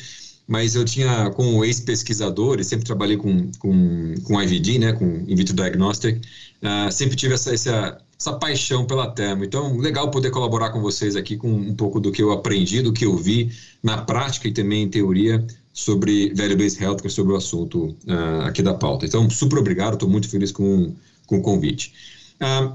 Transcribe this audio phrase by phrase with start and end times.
[0.46, 5.34] mas eu tinha, como ex-pesquisador, e sempre trabalhei com, com, com IVD, né, com In
[5.34, 6.22] Vitro Diagnostic,
[6.62, 9.44] uh, sempre tive essa, essa, essa paixão pela Termo.
[9.44, 12.92] Então, legal poder colaborar com vocês aqui com um pouco do que eu aprendi, do
[12.92, 13.50] que eu vi
[13.82, 18.74] na prática e também em teoria sobre Value-Based Healthcare, sobre o assunto uh, aqui da
[18.74, 19.06] pauta.
[19.06, 20.94] Então, super obrigado, estou muito feliz com,
[21.26, 21.94] com o convite.
[22.38, 22.74] Uh,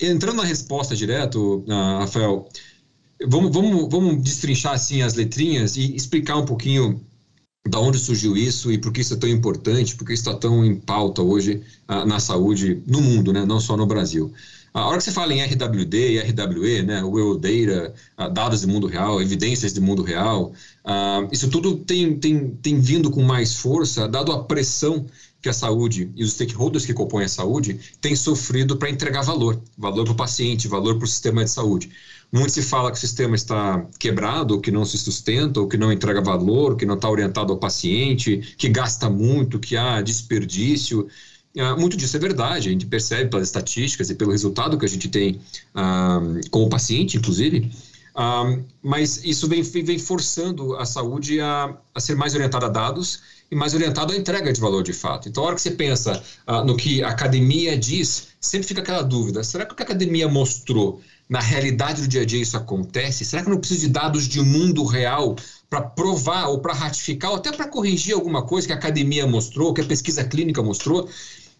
[0.00, 2.48] entrando na resposta direto, Rafael,
[3.26, 7.00] vamos, vamos, vamos destrinchar assim as letrinhas e explicar um pouquinho
[7.66, 10.34] da onde surgiu isso e por que isso é tão importante, por que isso está
[10.34, 14.32] tão em pauta hoje uh, na saúde no mundo, né, não só no Brasil.
[14.72, 18.66] A hora que você fala em RWD e RWE, né, World Data, uh, dados de
[18.66, 20.52] mundo real, evidências de mundo real,
[20.84, 25.06] uh, isso tudo tem, tem, tem vindo com mais força, dado a pressão
[25.40, 29.62] que a saúde e os stakeholders que compõem a saúde têm sofrido para entregar valor,
[29.76, 31.90] valor para o paciente, valor para o sistema de saúde.
[32.30, 35.90] Muito se fala que o sistema está quebrado, que não se sustenta, ou que não
[35.90, 41.08] entrega valor, que não está orientado ao paciente, que gasta muito, que há desperdício.
[41.56, 44.88] Uh, muito disso é verdade, a gente percebe pelas estatísticas e pelo resultado que a
[44.88, 45.40] gente tem
[45.74, 47.70] uh, com o paciente, inclusive.
[48.14, 53.20] Uh, mas isso vem, vem forçando a saúde a, a ser mais orientada a dados
[53.50, 55.30] e mais orientado à entrega de valor de fato.
[55.30, 56.22] Então, a hora que você pensa
[56.66, 60.28] no que a academia diz, sempre fica aquela dúvida: será que o que a academia
[60.28, 63.24] mostrou na realidade do dia a dia isso acontece?
[63.24, 65.36] Será que eu não preciso de dados de mundo real
[65.68, 69.74] para provar ou para ratificar ou até para corrigir alguma coisa que a academia mostrou,
[69.74, 71.08] que a pesquisa clínica mostrou?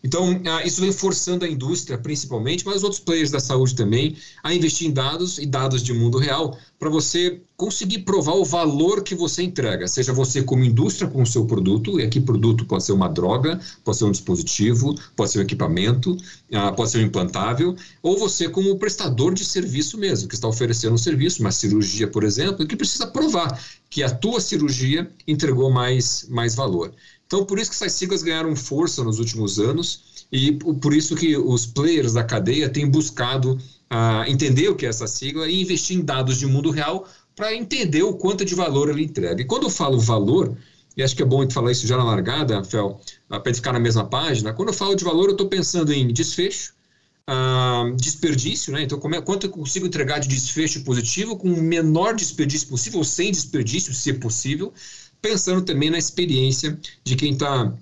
[0.02, 4.16] Então, ah, isso vem forçando a indústria, principalmente, mas os outros players da saúde também,
[4.42, 9.02] a investir em dados e dados de mundo real para você conseguir provar o valor
[9.02, 12.84] que você entrega, seja você como indústria com o seu produto, e aqui produto pode
[12.84, 16.16] ser uma droga, pode ser um dispositivo, pode ser um equipamento,
[16.52, 20.94] ah, pode ser um implantável, ou você como prestador de serviço mesmo, que está oferecendo
[20.94, 23.60] um serviço, uma cirurgia, por exemplo, e que precisa provar
[23.90, 26.94] que a tua cirurgia entregou mais, mais valor.
[27.28, 31.36] Então, por isso que essas siglas ganharam força nos últimos anos e por isso que
[31.36, 35.98] os players da cadeia têm buscado uh, entender o que é essa sigla e investir
[35.98, 37.06] em dados de mundo real
[37.36, 39.42] para entender o quanto de valor ele entrega.
[39.42, 40.56] E quando eu falo valor,
[40.96, 43.78] e acho que é bom falar isso já na largada, Fel, ah, para ficar na
[43.78, 46.76] mesma página, quando eu falo de valor, eu estou pensando em desfecho,
[47.30, 48.84] Uh, desperdício, né?
[48.84, 53.04] Então, é, quanto eu consigo entregar de desfecho positivo com o menor desperdício possível, ou
[53.04, 54.72] sem desperdício, se possível,
[55.20, 57.72] pensando também na experiência de quem está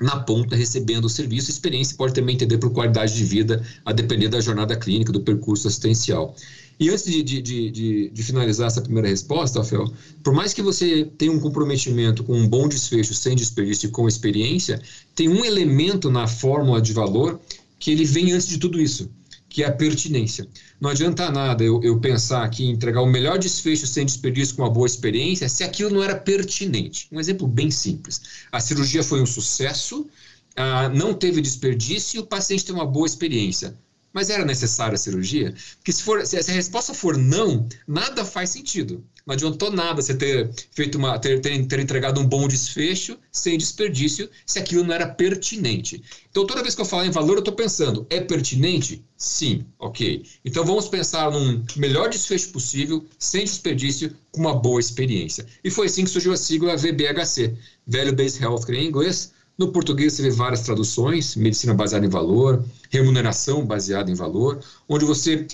[0.00, 1.50] na ponta recebendo o serviço.
[1.50, 5.66] Experiência pode também entender por qualidade de vida, a depender da jornada clínica, do percurso
[5.66, 6.34] assistencial.
[6.80, 9.92] E antes de, de, de, de, finalizar essa primeira resposta, Rafael,
[10.22, 14.06] por mais que você tenha um comprometimento com um bom desfecho, sem desperdício e com
[14.06, 14.80] experiência,
[15.12, 17.40] tem um elemento na fórmula de valor
[17.80, 19.10] que ele vem antes de tudo isso,
[19.48, 20.46] que é a pertinência.
[20.80, 24.62] Não adianta nada eu, eu pensar aqui em entregar o melhor desfecho sem desperdício com
[24.62, 27.08] uma boa experiência se aquilo não era pertinente.
[27.10, 28.20] Um exemplo bem simples.
[28.52, 30.06] A cirurgia foi um sucesso,
[30.54, 33.74] ah, não teve desperdício e o paciente tem uma boa experiência.
[34.12, 35.54] Mas era necessária a cirurgia?
[35.76, 39.04] Porque se, for, se a resposta for não, nada faz sentido.
[39.26, 43.58] Não adiantou nada você ter feito uma ter, ter, ter, entregado um bom desfecho sem
[43.58, 46.02] desperdício se aquilo não era pertinente.
[46.30, 49.04] Então, toda vez que eu falo em valor, eu estou pensando, é pertinente?
[49.18, 50.24] Sim, ok.
[50.44, 55.44] Então vamos pensar num melhor desfecho possível, sem desperdício, com uma boa experiência.
[55.62, 57.54] E foi assim que surgiu a sigla VBHC,
[57.86, 62.64] Value Based Healthcare em inglês, no português você vê várias traduções, medicina baseada em valor,
[62.90, 65.46] remuneração baseada em valor, onde você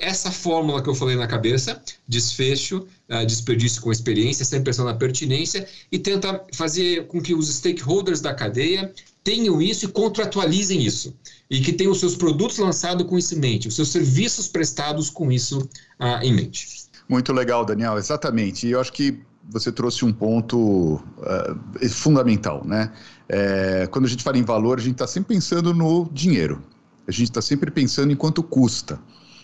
[0.00, 4.94] essa fórmula que eu falei na cabeça, desfecho, uh, desperdício com experiência, sempre pensando na
[4.94, 8.92] pertinência, e tenta fazer com que os stakeholders da cadeia
[9.22, 11.14] tenham isso e contratualizem isso.
[11.48, 15.08] E que tenham os seus produtos lançados com isso em mente, os seus serviços prestados
[15.08, 15.58] com isso
[16.00, 16.82] uh, em mente.
[17.08, 18.66] Muito legal, Daniel, exatamente.
[18.66, 22.92] E eu acho que você trouxe um ponto uh, fundamental, né?
[23.28, 26.62] É, quando a gente fala em valor, a gente está sempre pensando no dinheiro.
[27.06, 29.00] A gente está sempre pensando em quanto custa.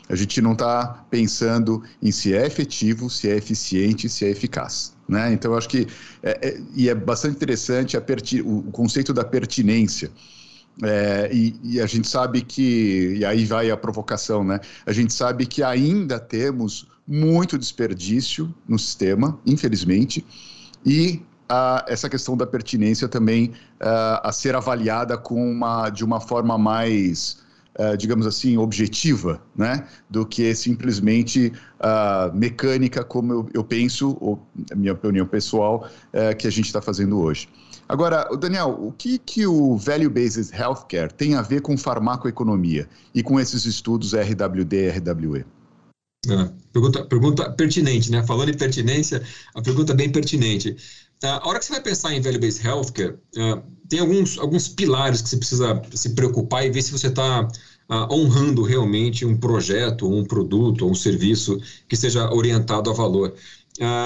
[0.09, 4.97] A gente não está pensando em se é efetivo, se é eficiente, se é eficaz.
[5.09, 5.33] Né?
[5.33, 5.87] Então, eu acho que
[6.23, 8.03] é, é, e é bastante interessante a
[8.45, 10.11] o conceito da pertinência.
[10.83, 14.61] É, e, e, a gente sabe que, e aí vai a provocação, né?
[14.87, 20.25] A gente sabe que ainda temos muito desperdício no sistema, infelizmente,
[20.85, 26.21] e uh, essa questão da pertinência também uh, a ser avaliada com uma, de uma
[26.21, 27.39] forma mais,
[27.79, 31.53] uh, digamos assim, objetiva, né, do que simplesmente
[32.35, 34.47] mecânica, como eu, eu penso, ou
[34.77, 35.89] minha opinião pessoal,
[36.37, 37.49] que a gente está fazendo hoje.
[37.89, 43.23] Agora, Daniel, o que, que o Value Based Healthcare tem a ver com farmacoeconomia e
[43.23, 45.47] com esses estudos RWD e RWE?
[46.29, 48.23] É, pergunta, pergunta pertinente, né?
[48.27, 49.23] Falando em pertinência,
[49.55, 50.77] a pergunta é bem pertinente.
[51.23, 55.29] A hora que você vai pensar em value-based healthcare, uh, tem alguns, alguns pilares que
[55.29, 57.49] você precisa se preocupar e ver se você está
[58.11, 61.59] honrando realmente um projeto, um produto, um serviço
[61.89, 63.35] que seja orientado a valor.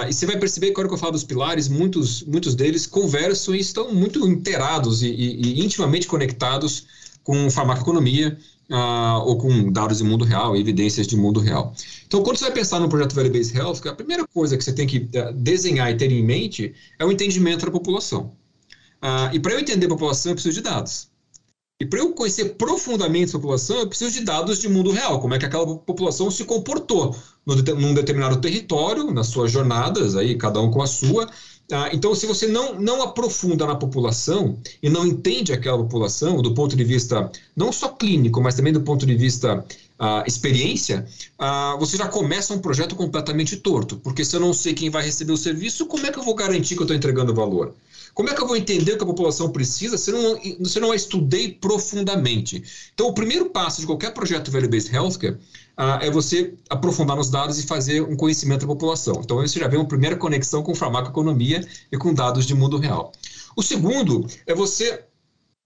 [0.08, 3.58] E você vai perceber que, quando eu falo dos pilares, muitos, muitos deles conversam e
[3.58, 6.86] estão muito inteirados e, e, e intimamente conectados
[7.24, 8.38] com farmacoeconomia,
[8.72, 11.74] uh, ou com dados de mundo real, evidências de mundo real.
[12.06, 14.72] Então, quando você vai pensar no projeto Value Based Health, a primeira coisa que você
[14.72, 18.32] tem que uh, desenhar e ter em mente é o entendimento da população.
[19.02, 21.12] Uh, e para eu entender a população, eu preciso de dados.
[21.80, 25.34] E para eu conhecer profundamente a população, eu preciso de dados de mundo real, como
[25.34, 30.70] é que aquela população se comportou num determinado território, nas suas jornadas, aí cada um
[30.70, 31.28] com a sua,
[31.72, 31.88] Tá?
[31.90, 36.76] Então, se você não, não aprofunda na população e não entende aquela população do ponto
[36.76, 39.64] de vista não só clínico, mas também do ponto de vista
[39.98, 41.06] uh, experiência,
[41.40, 43.96] uh, você já começa um projeto completamente torto.
[43.96, 46.34] Porque se eu não sei quem vai receber o serviço, como é que eu vou
[46.34, 47.74] garantir que eu estou entregando valor?
[48.14, 50.78] Como é que eu vou entender o que a população precisa se eu não, se
[50.78, 52.62] eu não a estudei profundamente?
[52.92, 55.38] Então, o primeiro passo de qualquer projeto Value-Based Healthcare
[55.76, 59.20] ah, é você aprofundar nos dados e fazer um conhecimento da população.
[59.24, 63.12] Então, você já vê uma primeira conexão com farmacoeconomia e com dados de mundo real.
[63.56, 65.04] O segundo é você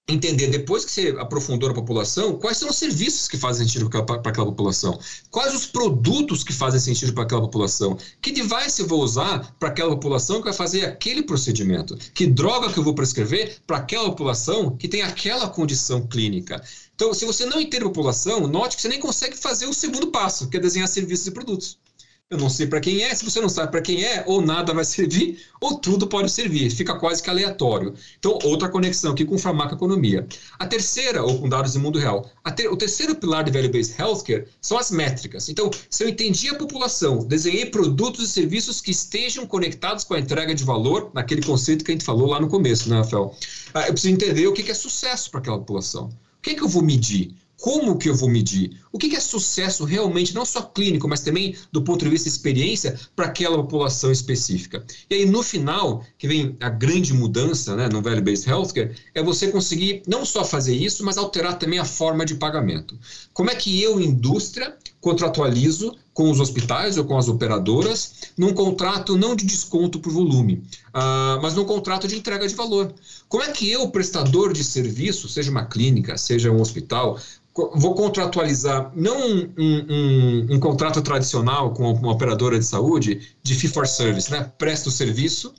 [0.08, 4.00] entender, depois que você aprofundou na população, quais são os serviços que fazem sentido para
[4.00, 5.00] aquela, aquela, população,
[5.32, 9.68] quais os produtos que fazem sentido para aquela população, que device eu vou usar para
[9.68, 14.08] aquela população que vai fazer aquele procedimento, que droga que eu vou prescrever para aquela
[14.10, 16.62] população que tem aquela condição clínica.
[16.94, 20.12] Então, se você não entende a população, note que você nem consegue fazer o segundo
[20.12, 21.78] passo, que é desenhar serviços e produtos.
[22.28, 24.74] Eu não sei para quem é, se você não sabe para quem é, ou nada
[24.74, 27.94] vai servir, ou tudo pode servir, fica quase que aleatório.
[28.18, 30.26] Então, outra conexão aqui com farmacoeconomia.
[30.58, 34.48] A terceira, ou com dados do mundo real, ter, o terceiro pilar de Value-Based Healthcare
[34.60, 35.48] são as métricas.
[35.48, 40.18] Então, se eu entendi a população, desenhei produtos e serviços que estejam conectados com a
[40.18, 43.36] entrega de valor, naquele conceito que a gente falou lá no começo, né, Rafael?
[43.72, 46.06] Ah, eu preciso entender o que é sucesso para aquela população.
[46.06, 47.36] O que, é que eu vou medir?
[47.60, 48.78] Como que eu vou medir?
[48.96, 52.34] O que é sucesso realmente, não só clínico, mas também do ponto de vista de
[52.34, 54.82] experiência para aquela população específica?
[55.10, 59.48] E aí, no final, que vem a grande mudança né, no Value-Based Healthcare, é você
[59.48, 62.98] conseguir não só fazer isso, mas alterar também a forma de pagamento.
[63.34, 69.14] Como é que eu, indústria, contratualizo com os hospitais ou com as operadoras num contrato
[69.14, 72.94] não de desconto por volume, uh, mas num contrato de entrega de valor.
[73.28, 77.20] Como é que eu, prestador de serviço, seja uma clínica, seja um hospital,
[77.74, 83.68] vou contratualizar não um, um, um, contrato tradicional com uma operadora de saúde de fee
[83.68, 84.50] for service, né?
[84.58, 85.54] Presto serviço,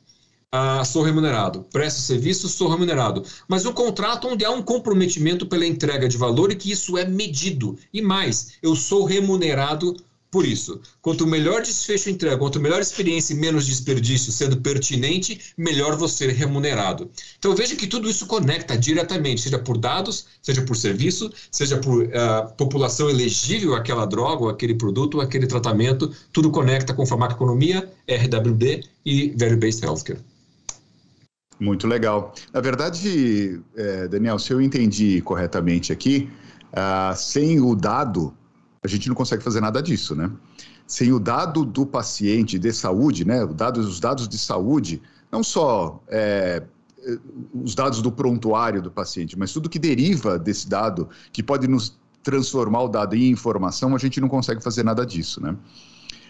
[0.54, 1.66] uh, sou remunerado.
[1.72, 3.24] Presto serviço, sou remunerado.
[3.48, 7.06] Mas um contrato onde há um comprometimento pela entrega de valor e que isso é
[7.06, 7.78] medido.
[7.94, 9.96] E mais, eu sou remunerado
[10.30, 15.96] por isso, quanto melhor desfecho entrega, quanto melhor experiência e menos desperdício sendo pertinente, melhor
[15.96, 17.10] você ser remunerado.
[17.38, 22.04] Então veja que tudo isso conecta diretamente, seja por dados, seja por serviço, seja por
[22.04, 27.88] uh, população elegível àquela droga, ou aquele produto, ou aquele tratamento, tudo conecta com farmacoeconomia,
[28.10, 30.20] RWD e Value-Based Healthcare.
[31.60, 32.34] Muito legal.
[32.54, 36.30] Na verdade, é, Daniel, se eu entendi corretamente aqui,
[36.72, 38.34] uh, sem o dado
[38.88, 40.32] a gente não consegue fazer nada disso, né?
[40.86, 43.44] Sem o dado do paciente de saúde, né?
[43.44, 45.02] os dados de saúde,
[45.32, 46.64] não só é,
[47.54, 51.98] os dados do prontuário do paciente, mas tudo que deriva desse dado, que pode nos
[52.24, 55.56] transformar o dado em informação, a gente não consegue fazer nada disso, né?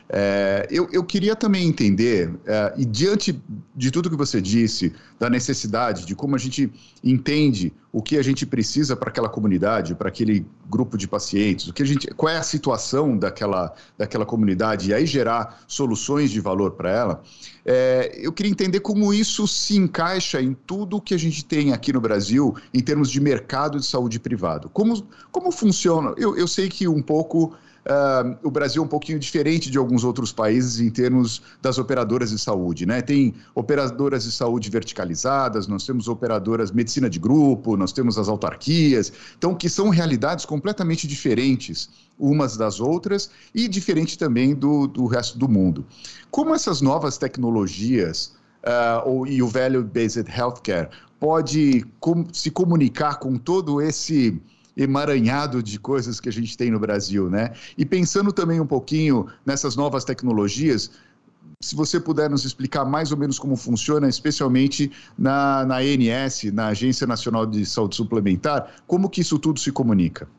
[0.10, 3.42] É, eu, eu, queria também entender, é, e diante
[3.76, 6.72] de tudo que você disse, da necessidade, de como a gente
[7.04, 11.74] entende o que a gente precisa para aquela comunidade, para aquele grupo de pacientes, o
[11.74, 16.40] que a gente, qual é a situação daquela, daquela comunidade, e aí gerar soluções de
[16.40, 17.24] valor para ela,
[17.66, 21.92] é, eu queria entender como isso se encaixa em tudo que a gente tem aqui
[21.92, 24.70] no Brasil em termos de mercado de saúde privado.
[24.70, 26.14] Como, como funciona?
[26.18, 27.54] Eu, eu sei que um pouco
[27.88, 32.30] uh, o Brasil é um pouquinho diferente de alguns outros países em termos das operadoras
[32.30, 33.02] de saúde, né?
[33.02, 39.12] Tem operadoras de saúde verticalizadas, nós temos operadoras medicina de grupo, nós temos as autarquias,
[39.38, 41.90] então que são realidades completamente diferentes
[42.20, 45.86] umas das outras e diferente também do, do resto do mundo.
[46.32, 50.90] Como essas novas tecnologias uh, ou, e o Value-Based Healthcare
[51.20, 54.42] pode com, se comunicar com todo esse
[54.78, 57.52] emaranhado de coisas que a gente tem no Brasil, né?
[57.78, 60.92] E pensando também um pouquinho nessas novas tecnologias,
[61.62, 66.68] se você puder nos explicar mais ou menos como funciona, especialmente na, na ANS, na
[66.68, 70.30] Agência Nacional de Saúde Suplementar, como que isso tudo se comunica?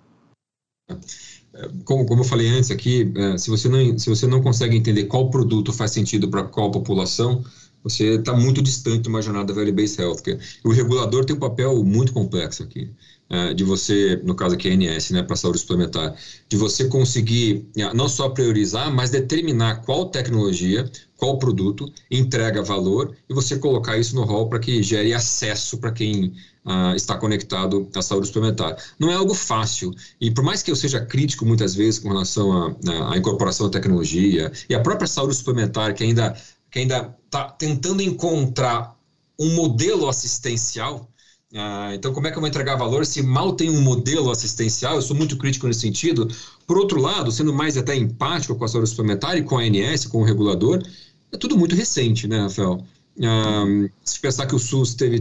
[1.84, 5.04] Como, como eu falei antes aqui, é, se você, não, se você não consegue entender
[5.04, 7.44] qual produto faz sentido para qual população,
[7.82, 10.38] você está muito distante de uma jornada value-based healthcare.
[10.64, 12.92] O regulador tem um papel muito complexo aqui.
[13.30, 16.14] É, de você, no caso aqui a ANS, né, para saúde suplementar,
[16.48, 23.14] de você conseguir é, não só priorizar, mas determinar qual tecnologia, qual produto entrega valor
[23.28, 26.32] e você colocar isso no rol para que gere acesso para quem
[26.64, 28.76] uh, está conectado à saúde suplementar.
[28.98, 32.76] Não é algo fácil e por mais que eu seja crítico muitas vezes com relação
[33.10, 36.34] à incorporação da tecnologia e a própria saúde suplementar que ainda
[36.70, 38.96] que ainda está tentando encontrar
[39.38, 41.07] um modelo assistencial
[41.54, 44.96] ah, então, como é que eu vou entregar valor se mal tem um modelo assistencial?
[44.96, 46.28] Eu sou muito crítico nesse sentido.
[46.66, 50.04] Por outro lado, sendo mais até empático com a saúde suplementar e com a ANS,
[50.06, 50.82] com o regulador,
[51.32, 52.84] é tudo muito recente, né, Rafael?
[53.22, 53.64] Ah,
[54.04, 55.20] se pensar que o SUS teve,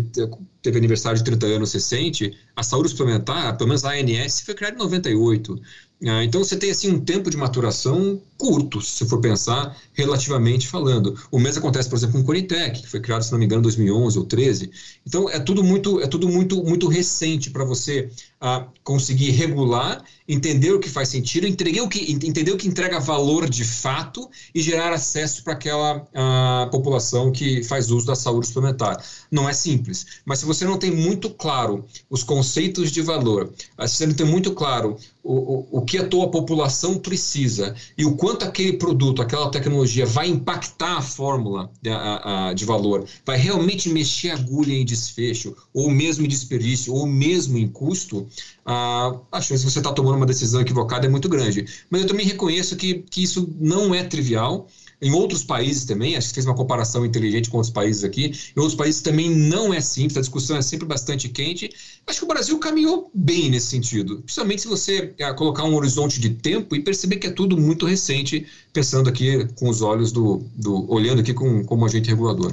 [0.62, 4.76] teve aniversário de 30 anos recente, a saúde suplementar, pelo menos a ANS, foi criada
[4.76, 5.60] em 98.
[6.06, 11.18] Ah, então você tem assim um tempo de maturação curto, se for pensar relativamente falando.
[11.32, 13.62] O mesmo acontece, por exemplo, com o Conitec, que foi criado, se não me engano,
[13.62, 14.70] em 2011 ou 13.
[15.08, 18.12] Então é tudo muito é tudo muito muito recente para você
[18.42, 23.00] uh, conseguir regular, entender o que faz sentido, entender o que entender o que entrega
[23.00, 28.48] valor de fato e gerar acesso para aquela uh, população que faz uso da saúde
[28.48, 29.04] suplementar.
[29.32, 33.52] Não é simples, mas se você não tem muito claro os conceitos de valor,
[33.88, 38.06] se você não tem muito claro o, o, o que a tua população precisa e
[38.06, 43.06] o quanto aquele produto, aquela tecnologia vai impactar a fórmula de, a, a, de valor,
[43.26, 48.27] vai realmente mexer a agulha em desfecho, ou mesmo em desperdício, ou mesmo em custo,
[48.66, 51.66] a, a chance de você estar tá tomando uma decisão equivocada é muito grande.
[51.90, 54.68] Mas eu também reconheço que, que isso não é trivial
[55.00, 58.60] em outros países também, acho que fez uma comparação inteligente com outros países aqui, em
[58.60, 61.70] outros países também não é simples, a discussão é sempre bastante quente.
[62.08, 66.20] Acho que o Brasil caminhou bem nesse sentido, principalmente se você é, colocar um horizonte
[66.20, 70.42] de tempo e perceber que é tudo muito recente, pensando aqui com os olhos do,
[70.56, 72.52] do olhando aqui com, como agente regulador.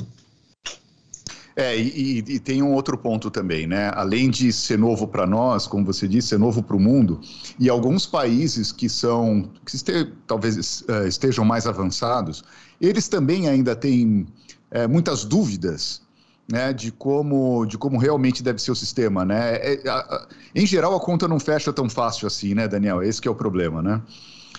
[1.57, 3.93] É, e, e, tem um outro ponto também, né?
[3.95, 7.21] Além de ser novo para nós, como você disse, ser novo para o mundo,
[7.61, 12.43] e alguns países que são, que este, talvez uh, estejam mais avançados,
[12.81, 14.27] eles também ainda têm
[14.73, 16.03] uh, muitas dúvidas
[16.51, 19.55] né, de como de como realmente deve ser o sistema, né?
[19.55, 23.01] É, a, a, em geral, a conta não fecha tão fácil assim, né, Daniel?
[23.01, 24.03] Esse é o problema, né?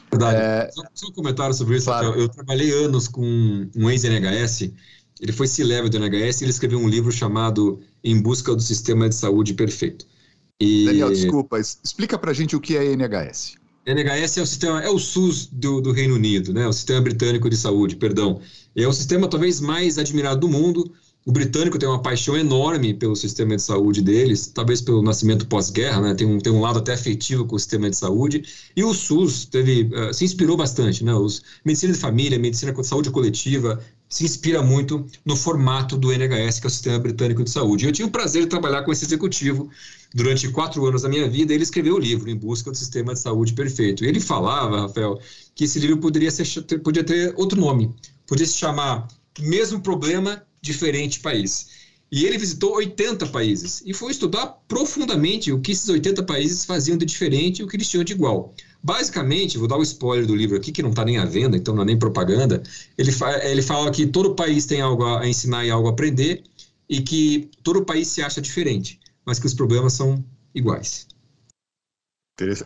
[0.09, 0.37] Verdade.
[0.37, 0.69] É...
[0.71, 1.87] Só, só um comentário sobre isso.
[1.87, 2.13] Claro.
[2.15, 4.71] Eu trabalhei anos com um ex-NHS
[5.19, 9.07] ele foi C-Level do NHS e ele escreveu um livro chamado Em Busca do Sistema
[9.07, 10.05] de Saúde Perfeito.
[10.60, 10.86] E...
[10.86, 13.55] Daniel, desculpa, explica pra gente o que é NHS.
[13.86, 16.67] NHS é o sistema, é o SUS do, do Reino Unido, né?
[16.67, 18.41] O Sistema Britânico de Saúde, perdão.
[18.75, 20.91] É o sistema talvez mais admirado do mundo.
[21.24, 26.00] O britânico tem uma paixão enorme pelo sistema de saúde deles, talvez pelo nascimento pós-guerra,
[26.00, 26.13] né?
[26.13, 28.43] tem, um, tem um lado até afetivo com o sistema de saúde.
[28.75, 31.03] E o SUS teve, uh, se inspirou bastante.
[31.03, 31.13] Né?
[31.15, 33.79] Os, medicina de família, medicina de saúde coletiva,
[34.15, 37.86] se inspira muito no formato do NHS, que é o Sistema Britânico de Saúde.
[37.86, 39.69] Eu tive o prazer de trabalhar com esse executivo
[40.13, 41.53] durante quatro anos da minha vida.
[41.53, 44.05] Ele escreveu o livro Em Busca do Sistema de Saúde Perfeito.
[44.05, 45.19] Ele falava, Rafael,
[45.53, 46.45] que esse livro poderia ser,
[46.81, 47.93] podia ter outro nome.
[48.25, 49.05] Podia se chamar
[49.38, 51.67] Mesmo Problema, Diferente País.
[52.10, 56.98] E ele visitou 80 países e foi estudar profundamente o que esses 80 países faziam
[56.98, 58.55] de diferente e o que eles tinham de igual.
[58.85, 61.57] Basicamente, vou dar o um spoiler do livro aqui, que não está nem à venda,
[61.57, 62.61] então não é nem propaganda.
[62.95, 66.43] Ele, fa ele fala que todo país tem algo a ensinar e algo a aprender,
[66.87, 70.23] e que todo país se acha diferente, mas que os problemas são
[70.53, 71.07] iguais.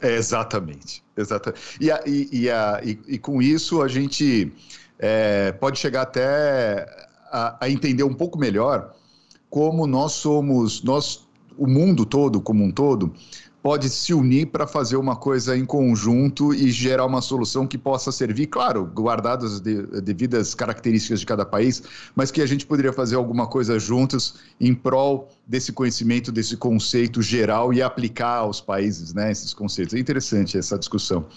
[0.01, 1.01] É, exatamente.
[1.15, 1.61] exatamente.
[1.79, 4.51] E, a, e, a, e, e, com isso a gente
[4.99, 6.85] é, pode chegar até
[7.31, 8.93] a, a entender um pouco melhor
[9.49, 11.25] como nós somos, nós,
[11.57, 13.15] o mundo todo como um todo,
[13.69, 18.11] pode se unir para fazer uma coisa em conjunto e gerar uma solução que possa
[18.11, 21.83] servir, claro, guardadas as devidas características de cada país,
[22.15, 27.21] mas que a gente poderia fazer alguma coisa juntos em prol desse conhecimento, desse conceito
[27.21, 29.93] geral e aplicar aos países, né, esses conceitos.
[29.93, 31.27] É interessante essa discussão.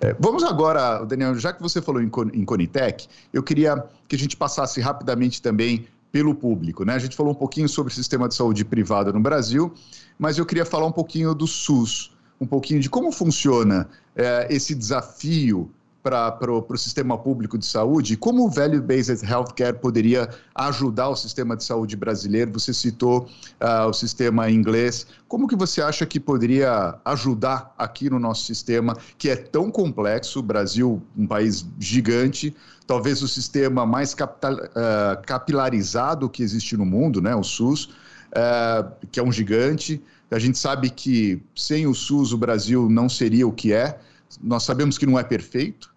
[0.00, 4.18] É, vamos agora, Daniel, já que você falou em, em Conitec, eu queria que a
[4.18, 6.84] gente passasse rapidamente também pelo público.
[6.84, 6.94] Né?
[6.94, 9.72] A gente falou um pouquinho sobre o sistema de saúde privado no Brasil,
[10.18, 14.74] mas eu queria falar um pouquinho do SUS, um pouquinho de como funciona é, esse
[14.74, 15.70] desafio
[16.02, 21.56] para o sistema público de saúde, como o Value Based Healthcare poderia ajudar o sistema
[21.56, 22.52] de saúde brasileiro?
[22.52, 23.28] Você citou
[23.60, 25.06] uh, o sistema inglês.
[25.28, 30.40] Como que você acha que poderia ajudar aqui no nosso sistema, que é tão complexo,
[30.40, 32.54] o Brasil, um país gigante,
[32.92, 38.92] talvez o sistema mais capital, uh, capilarizado que existe no mundo, né, o SUS, uh,
[39.10, 39.98] que é um gigante.
[40.30, 43.98] A gente sabe que sem o SUS o Brasil não seria o que é.
[44.42, 45.90] Nós sabemos que não é perfeito,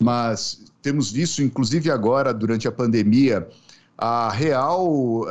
[0.00, 3.46] mas temos visto, inclusive agora, durante a pandemia,
[4.00, 5.26] a real uh,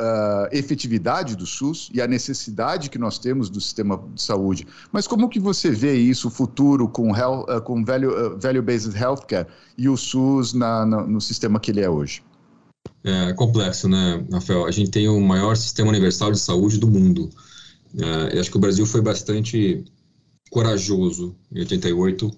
[0.52, 4.66] efetividade do SUS e a necessidade que nós temos do sistema de saúde.
[4.92, 8.94] Mas como que você vê isso, o futuro com, health, uh, com value, uh, value-based
[8.94, 9.46] healthcare
[9.78, 12.22] e o SUS na, na, no sistema que ele é hoje?
[13.02, 14.66] É complexo, né, Rafael?
[14.66, 17.30] A gente tem o maior sistema universal de saúde do mundo.
[17.94, 19.82] Uh, eu acho que o Brasil foi bastante
[20.50, 22.30] corajoso em 88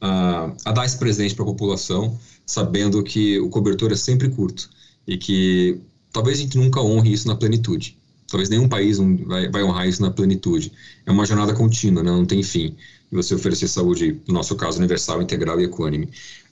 [0.00, 4.70] a, dar esse presente para a população, sabendo que o cobertor é sempre curto
[5.06, 5.80] e que
[6.12, 7.96] talvez a gente nunca honre isso na plenitude.
[8.28, 10.72] Talvez nenhum país vai, vai honrar isso na plenitude.
[11.04, 12.10] É uma jornada contínua, né?
[12.10, 12.74] não tem fim.
[13.12, 16.08] E você oferecer saúde, no nosso caso, universal, integral e equânime.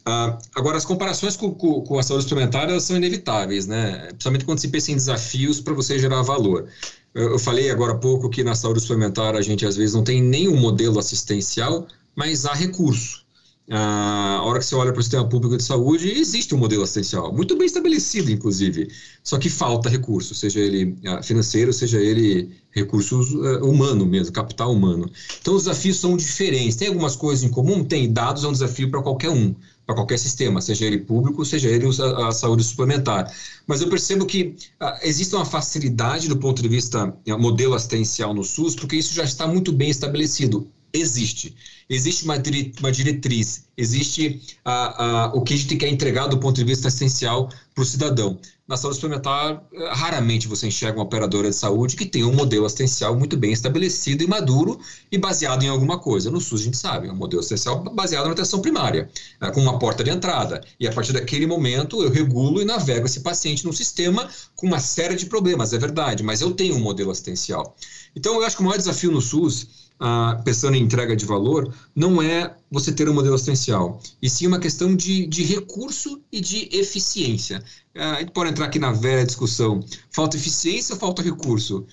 [0.07, 4.09] Uh, agora, as comparações com, com, com, a saúde suplementar elas são inevitáveis, né?
[4.09, 6.69] principalmente quando se pensa em desafios para você gerar valor.
[7.15, 10.03] Eu, eu falei agora há pouco que na saúde suplementar a gente às vezes não
[10.03, 11.87] tem nenhum modelo assistencial,
[12.17, 13.22] mas há recurso.
[13.71, 16.83] Ah, a hora que você olha para o sistema público de saúde, existe um modelo
[16.83, 18.91] assistencial, muito bem estabelecido, inclusive,
[19.23, 24.73] só que falta recurso, seja ele ah, financeiro, seja ele recursos uh, humano mesmo, capital
[24.73, 25.11] humano.
[25.41, 26.75] Então, os desafios são diferentes.
[26.75, 27.85] Tem algumas coisas em comum?
[27.85, 28.13] Tem.
[28.13, 29.55] Dados é um desafio para qualquer um,
[29.87, 31.87] para qualquer sistema, seja ele público, seja ele
[32.27, 33.33] a, saúde suplementar.
[33.67, 34.57] Mas eu percebo que
[35.03, 39.25] existe uma facilidade do ponto de vista uh, modelo assistencial no SUS, porque isso já
[39.25, 41.55] está muito bem estabelecido existe.
[41.89, 42.35] Existe uma,
[42.81, 46.89] uma diretriz, existe a, a, o que a gente quer entregar do ponto de vista
[46.89, 48.39] essencial para o cidadão.
[48.69, 53.15] Na saúde suplementar, raramente você enxerga uma operadora de saúde que tem um modelo assistencial
[53.15, 54.79] muito bem estabelecido e maduro
[55.11, 56.31] e baseado em alguma coisa.
[56.31, 59.61] No SUS a gente sabe, é um modelo assistencial baseado na atenção primária, né, com
[59.61, 60.63] uma porta de entrada.
[60.79, 64.79] E a partir daquele momento eu regulo e navego esse paciente no sistema com uma
[64.79, 67.77] série de problemas, é verdade, mas eu tenho um modelo assistencial.
[68.15, 69.67] Então eu acho que o maior desafio no SUS
[69.99, 74.47] ah, pensando em entrega de valor, não é você ter um modelo assistencial, e sim
[74.47, 77.63] uma questão de, de recurso e de eficiência.
[77.97, 81.87] Ah, a gente pode entrar aqui na velha discussão: falta eficiência ou falta recurso?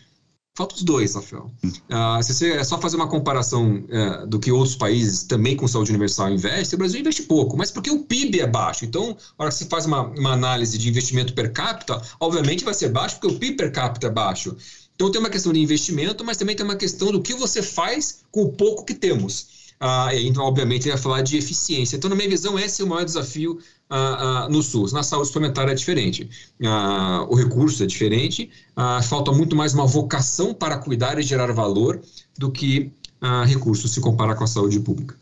[0.60, 1.50] Falta os dois, Rafael.
[1.90, 5.66] Ah, se você é só fazer uma comparação é, do que outros países também com
[5.70, 8.84] saúde universal investem, o Brasil investe pouco, mas porque o PIB é baixo.
[8.84, 12.74] Então, na hora que você faz uma, uma análise de investimento per capita, obviamente vai
[12.74, 14.54] ser baixo porque o PIB per capita é baixo.
[15.00, 18.20] Então tem uma questão de investimento, mas também tem uma questão do que você faz
[18.30, 19.72] com o pouco que temos.
[19.80, 21.96] Ah, então, obviamente, ia falar de eficiência.
[21.96, 23.60] Então, na minha visão, esse é o maior desafio
[23.90, 24.92] ah, ah, no SUS.
[24.92, 26.30] Na saúde suplementar é diferente.
[26.66, 28.52] Ah, o recurso é diferente.
[28.76, 32.02] Ah, falta muito mais uma vocação para cuidar e gerar valor
[32.38, 35.16] do que ah, recursos se comparar com a saúde pública.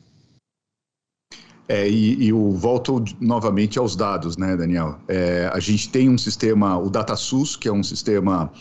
[1.67, 4.97] É, e, e eu volto novamente aos dados, né, Daniel?
[5.07, 8.51] É, a gente tem um sistema, o DataSUS, que é um sistema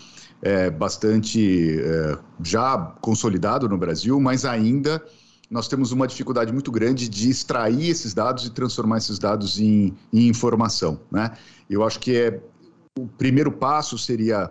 [0.42, 5.02] é, bastante é, já consolidado no Brasil, mas ainda
[5.50, 9.94] nós temos uma dificuldade muito grande de extrair esses dados e transformar esses dados em,
[10.12, 11.32] em informação, né?
[11.70, 12.40] Eu acho que é,
[12.98, 14.50] o primeiro passo seria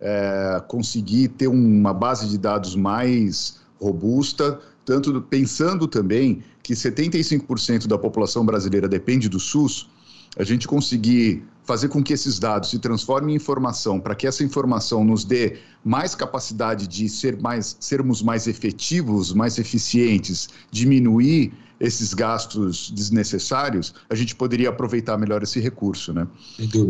[0.00, 7.98] é, conseguir ter uma base de dados mais robusta, tanto pensando também que 75% da
[7.98, 9.88] população brasileira depende do SUS,
[10.36, 14.44] a gente conseguir fazer com que esses dados se transformem em informação, para que essa
[14.44, 22.14] informação nos dê mais capacidade de ser mais, sermos mais efetivos, mais eficientes, diminuir esses
[22.14, 26.26] gastos desnecessários, a gente poderia aproveitar melhor esse recurso, né?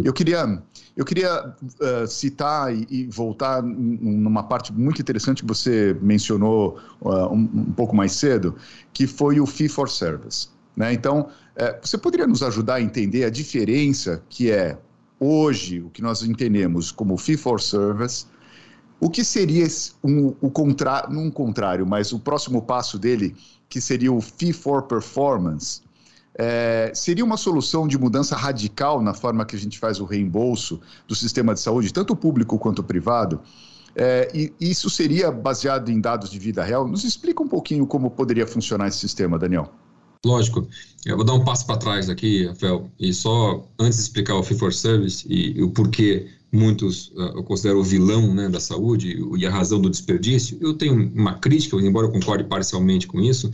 [0.05, 0.63] Eu queria,
[0.97, 7.27] eu queria uh, citar e, e, voltar numa parte muito interessante que você mencionou uh,
[7.33, 8.55] um, um, pouco mais cedo,
[8.93, 10.49] que foi o fee for service.
[10.77, 10.93] Né?
[10.93, 14.79] Então, uh, você poderia nos ajudar a entender a diferença que é
[15.19, 18.27] hoje o que nós entendemos como fee for service
[19.01, 19.67] o que seria
[20.03, 23.37] um, o contrário, não contrário, mas o próximo passo dele,
[23.69, 25.83] que seria o Fee for Performance,
[26.39, 30.81] é, seria uma solução de mudança radical na forma que a gente faz o reembolso
[31.07, 33.41] do sistema de saúde, tanto público quanto privado?
[33.95, 36.87] É, e isso seria baseado em dados de vida real?
[36.87, 39.73] Nos explica um pouquinho como poderia funcionar esse sistema, Daniel.
[40.27, 40.67] Lógico.
[41.05, 44.43] Eu vou dar um passo para trás aqui, Rafael, e só antes de explicar o
[44.43, 48.59] Fee for Service e, e o porquê muitos uh, eu considero o vilão né, da
[48.59, 53.21] saúde e a razão do desperdício, eu tenho uma crítica, embora eu concorde parcialmente com
[53.21, 53.53] isso,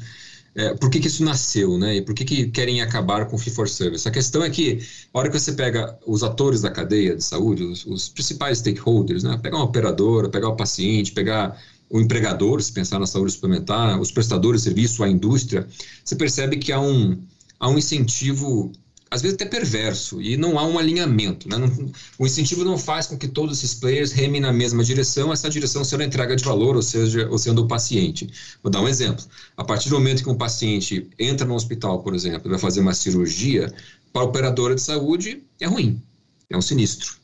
[0.54, 1.96] é, por que, que isso nasceu, né?
[1.96, 4.06] E por que, que querem acabar com o fee for service?
[4.06, 4.80] A questão é que,
[5.12, 9.22] a hora que você pega os atores da cadeia de saúde, os, os principais stakeholders,
[9.22, 9.38] né?
[9.42, 11.58] Pegar uma operadora, pegar o paciente, pegar
[11.92, 15.68] o empregador, se pensar na saúde suplementar, os prestadores de serviço, a indústria,
[16.02, 17.22] você percebe que há um,
[17.60, 18.72] há um incentivo
[19.10, 21.46] às vezes até perverso, e não há um alinhamento.
[21.46, 21.58] Né?
[21.58, 25.50] Não, o incentivo não faz com que todos esses players remem na mesma direção, essa
[25.50, 28.32] direção sendo a entrega de valor, ou seja, ou sendo o paciente.
[28.62, 29.22] Vou dar um exemplo.
[29.54, 32.94] A partir do momento que um paciente entra no hospital, por exemplo, vai fazer uma
[32.94, 33.70] cirurgia,
[34.14, 36.00] para a operadora de saúde é ruim,
[36.48, 37.16] é um sinistro.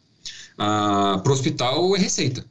[0.59, 2.44] Ah, para o hospital é receita.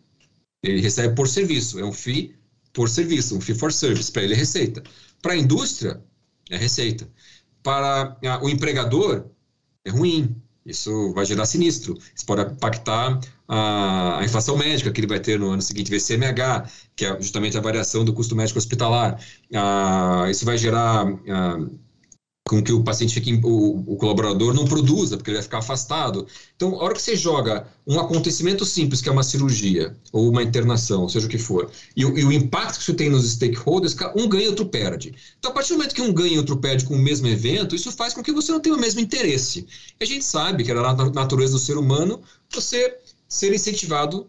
[0.64, 2.36] Ele recebe por serviço, é um fee
[2.74, 4.12] por serviço, um fee for service.
[4.12, 4.84] Para ele é receita.
[5.22, 6.02] Para a indústria,
[6.50, 7.08] é receita
[7.68, 9.26] para ah, o empregador
[9.84, 10.42] é ruim.
[10.66, 11.98] Isso vai gerar sinistro.
[12.16, 16.70] Isso pode impactar a, a, inflação médica que ele vai ter no ano seguinte, VCMH,
[16.96, 19.20] que é justamente a variação do custo médico hospitalar.
[19.54, 21.58] Ah, isso vai gerar ah,
[22.48, 26.26] com que o paciente fique, o, o, colaborador não produza, porque ele vai ficar afastado.
[26.56, 30.42] Então, a hora que você joga um acontecimento simples, que é uma cirurgia, ou uma
[30.42, 34.28] internação, seja o que for, e, e o impacto que isso tem nos stakeholders, um
[34.28, 35.14] ganha e outro perde.
[35.38, 37.76] Então, a partir do momento que um ganha e outro perde com o mesmo evento,
[37.76, 39.68] isso faz com que você não tenha o mesmo interesse.
[40.00, 42.22] E a gente sabe que na natureza do ser humano
[42.54, 44.28] você ser incentivado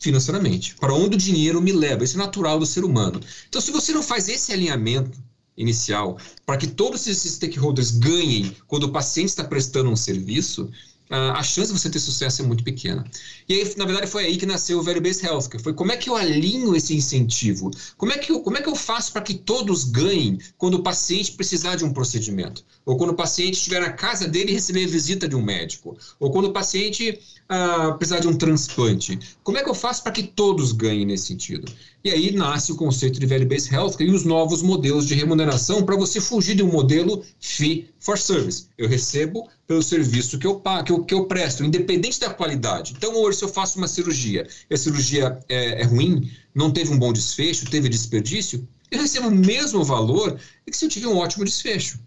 [0.00, 0.76] financeiramente.
[0.76, 3.20] Para onde o dinheiro me leva, isso é natural do ser humano.
[3.48, 5.18] Então, se você não faz esse alinhamento,
[5.58, 6.16] inicial,
[6.46, 10.70] para que todos esses stakeholders ganhem quando o paciente está prestando um serviço,
[11.10, 13.04] a chance de você ter sucesso é muito pequena.
[13.48, 15.62] E aí, na verdade, foi aí que nasceu o Value Based Healthcare.
[15.62, 17.70] Foi como é que eu alinho esse incentivo?
[17.96, 20.82] Como é que eu, como é que eu faço para que todos ganhem quando o
[20.82, 22.62] paciente precisar de um procedimento?
[22.84, 25.96] Ou quando o paciente estiver na casa dele e receber visita de um médico?
[26.20, 27.18] Ou quando o paciente
[27.48, 29.18] ah, precisar de um transplante?
[29.42, 31.72] Como é que eu faço para que todos ganhem nesse sentido?
[32.08, 35.94] E aí nasce o conceito de Value-Based Healthcare e os novos modelos de remuneração para
[35.94, 38.68] você fugir de um modelo fee for service.
[38.78, 42.94] Eu recebo pelo serviço que eu, que eu, que eu presto, independente da qualidade.
[42.96, 46.90] Então, hoje, se eu faço uma cirurgia e a cirurgia é, é ruim, não teve
[46.90, 51.18] um bom desfecho, teve desperdício, eu recebo o mesmo valor que se eu tive um
[51.18, 52.00] ótimo desfecho.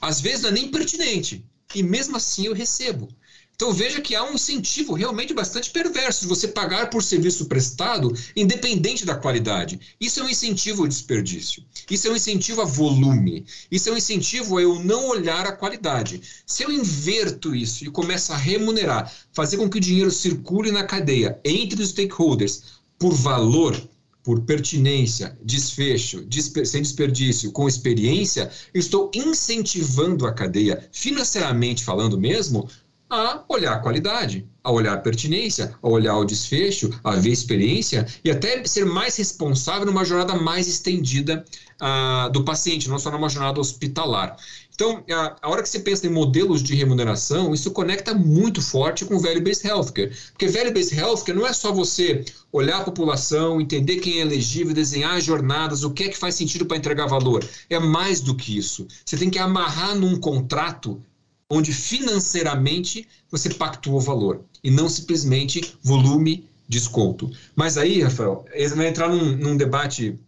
[0.00, 3.08] Às vezes não é nem pertinente, e mesmo assim eu recebo.
[3.62, 8.12] Então veja que há um incentivo realmente bastante perverso de você pagar por serviço prestado,
[8.34, 9.78] independente da qualidade.
[10.00, 11.62] Isso é um incentivo ao desperdício.
[11.88, 13.46] Isso é um incentivo a volume.
[13.70, 16.20] Isso é um incentivo a eu não olhar a qualidade.
[16.44, 20.82] Se eu inverto isso e começo a remunerar, fazer com que o dinheiro circule na
[20.82, 22.64] cadeia entre os stakeholders
[22.98, 23.80] por valor,
[24.22, 32.18] por pertinência, desfecho, desper sem desperdício, com experiência, eu estou incentivando a cadeia, financeiramente falando
[32.18, 32.68] mesmo,
[33.12, 37.32] a olhar a qualidade, a olhar a pertinência, a olhar o desfecho, a ver a
[37.34, 41.44] experiência e até ser mais responsável numa jornada mais estendida
[41.82, 44.34] uh, do paciente, não só numa jornada hospitalar.
[44.74, 49.04] Então, a, a, hora que você pensa em modelos de remuneração, isso conecta muito forte
[49.04, 50.10] com o Value-Based Healthcare.
[50.30, 55.20] Porque Value-Based Healthcare não é só você olhar a população, entender quem é elegível, desenhar
[55.20, 57.44] jornadas, o que é que faz sentido para entregar valor.
[57.68, 58.88] É mais do que isso.
[59.04, 60.98] Você tem que amarrar num contrato
[61.54, 67.30] onde financeiramente você pactuou valor e não simplesmente volume, desconto.
[67.54, 70.18] Mas aí, Rafael, eles vai entrar num, num debate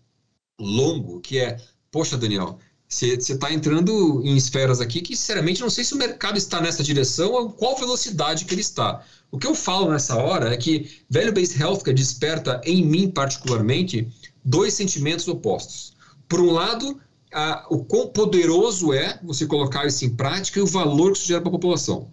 [0.61, 1.57] longo que é,
[1.91, 6.37] poxa, Daniel, você está entrando em esferas aqui que, sinceramente, não sei se o mercado
[6.37, 9.03] está nessa direção ou qual velocidade que ele está.
[9.31, 14.07] O que eu falo nessa hora é que Value-Based Healthcare desperta, em mim particularmente,
[14.45, 15.95] dois sentimentos opostos.
[16.29, 17.01] Por um lado,
[17.35, 21.27] a, o quão poderoso é você colocar isso em prática e o valor que isso
[21.27, 22.09] gera para a população.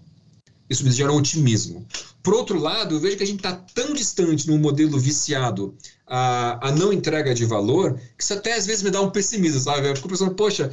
[0.68, 1.86] Isso me gera um otimismo.
[2.24, 5.76] Por outro lado, eu vejo que a gente está tão distante num modelo viciado
[6.08, 9.60] a, a não entrega de valor, que isso até às vezes me dá um pessimismo,
[9.60, 9.88] sabe?
[9.88, 10.72] Eu fico pensando, poxa,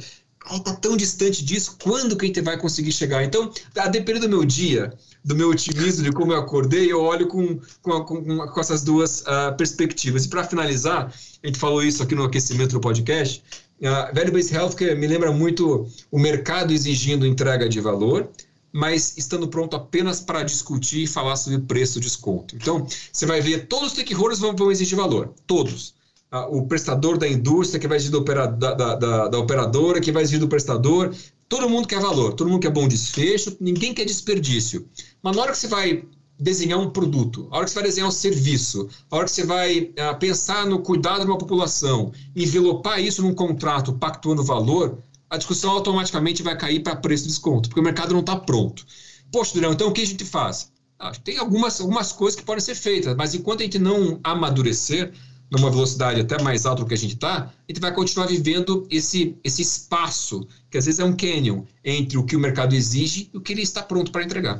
[0.51, 3.23] está tão distante disso, quando que a gente vai conseguir chegar?
[3.23, 7.27] Então, a depender do meu dia, do meu otimismo, de como eu acordei, eu olho
[7.27, 10.25] com, com, com, com essas duas uh, perspectivas.
[10.25, 13.43] E para finalizar, a gente falou isso aqui no aquecimento do podcast,
[13.81, 18.29] uh, Value-Based Healthcare me lembra muito o mercado exigindo entrega de valor,
[18.71, 22.55] mas estando pronto apenas para discutir e falar sobre preço desconto.
[22.55, 25.93] Então, você vai ver, todos os stakeholders vão, vão exigir valor, todos.
[26.31, 30.21] Ah, o prestador da indústria, que vai exigir da, da, da, da, operadora, que vai
[30.21, 31.15] exigir do prestador,
[31.47, 34.87] todo mundo quer valor, todo mundo quer bom desfecho, ninguém quer desperdício.
[35.23, 36.03] Mas na hora que você vai
[36.39, 39.45] desenhar um produto, a hora que você vai desenhar um serviço, a hora que você
[39.45, 44.99] vai ah, pensar no cuidado de uma população, envelopar isso num contrato pactuando valor,
[45.29, 48.85] a discussão automaticamente vai cair para preço de desconto, porque o mercado não está pronto.
[49.31, 50.71] Poxa, Daniel, então o que a gente faz?
[50.97, 55.11] Ah, tem algumas, algumas coisas que podem ser feitas, mas enquanto a gente não amadurecer
[55.51, 58.87] numa velocidade até mais alta do que a gente está, a gente vai continuar vivendo
[58.89, 63.29] esse, esse espaço, que às vezes é um canyon, entre o que o mercado exige
[63.33, 64.59] e o que ele está pronto para entregar.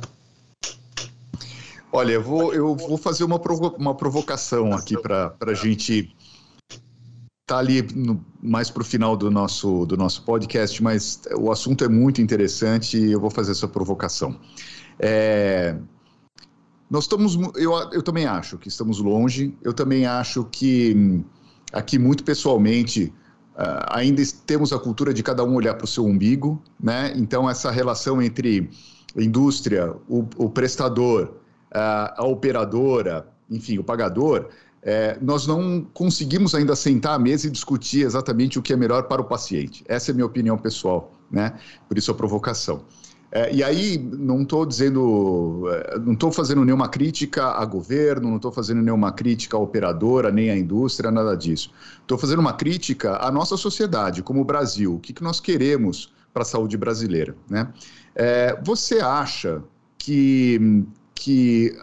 [1.92, 6.14] Olha, eu vou, eu vou fazer uma, provo uma provocação aqui para a gente
[7.46, 11.84] tá ali no, mais para o final do nosso, do nosso podcast, mas o assunto
[11.84, 14.38] é muito interessante e eu vou fazer essa provocação.
[15.00, 15.76] É,
[16.88, 21.24] nós estamos, eu, eu também acho que estamos longe, eu também acho que
[21.72, 23.12] aqui, muito pessoalmente,
[23.56, 27.12] uh, ainda temos a cultura de cada um olhar para o seu umbigo, né?
[27.16, 28.70] Então, essa relação entre
[29.16, 31.39] indústria, o, o prestador,
[31.72, 34.48] a operadora, enfim, o pagador,
[34.82, 39.04] é, nós não conseguimos ainda sentar à mesa e discutir exatamente o que é melhor
[39.04, 39.84] para o paciente.
[39.86, 41.54] Essa é a minha opinião pessoal, né?
[41.88, 42.84] Por isso a provocação.
[43.32, 48.36] É, e aí, não estou dizendo, é, não estou fazendo nenhuma crítica a governo, não
[48.36, 51.70] estou fazendo nenhuma crítica à operadora, nem à indústria, nada disso.
[52.00, 54.96] Estou fazendo uma crítica à nossa sociedade, como o Brasil.
[54.96, 57.68] O que, que nós queremos para a saúde brasileira, né?
[58.16, 59.62] É, você acha
[59.96, 60.84] que,
[61.20, 61.76] que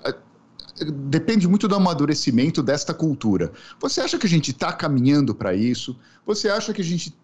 [0.91, 3.51] depende muito do amadurecimento desta cultura.
[3.79, 5.95] Você acha que a gente está caminhando para isso?
[6.25, 7.15] Você acha que a gente.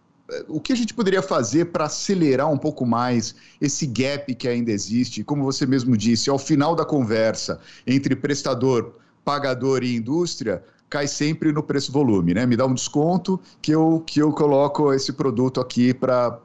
[0.47, 4.71] O que a gente poderia fazer para acelerar um pouco mais esse gap que ainda
[4.71, 5.23] existe?
[5.23, 8.95] Como você mesmo disse, ao final da conversa entre prestador,
[9.26, 12.45] pagador e indústria, cai sempre no preço-volume, né?
[12.45, 16.39] Me dá um desconto que eu, que eu coloco esse produto aqui para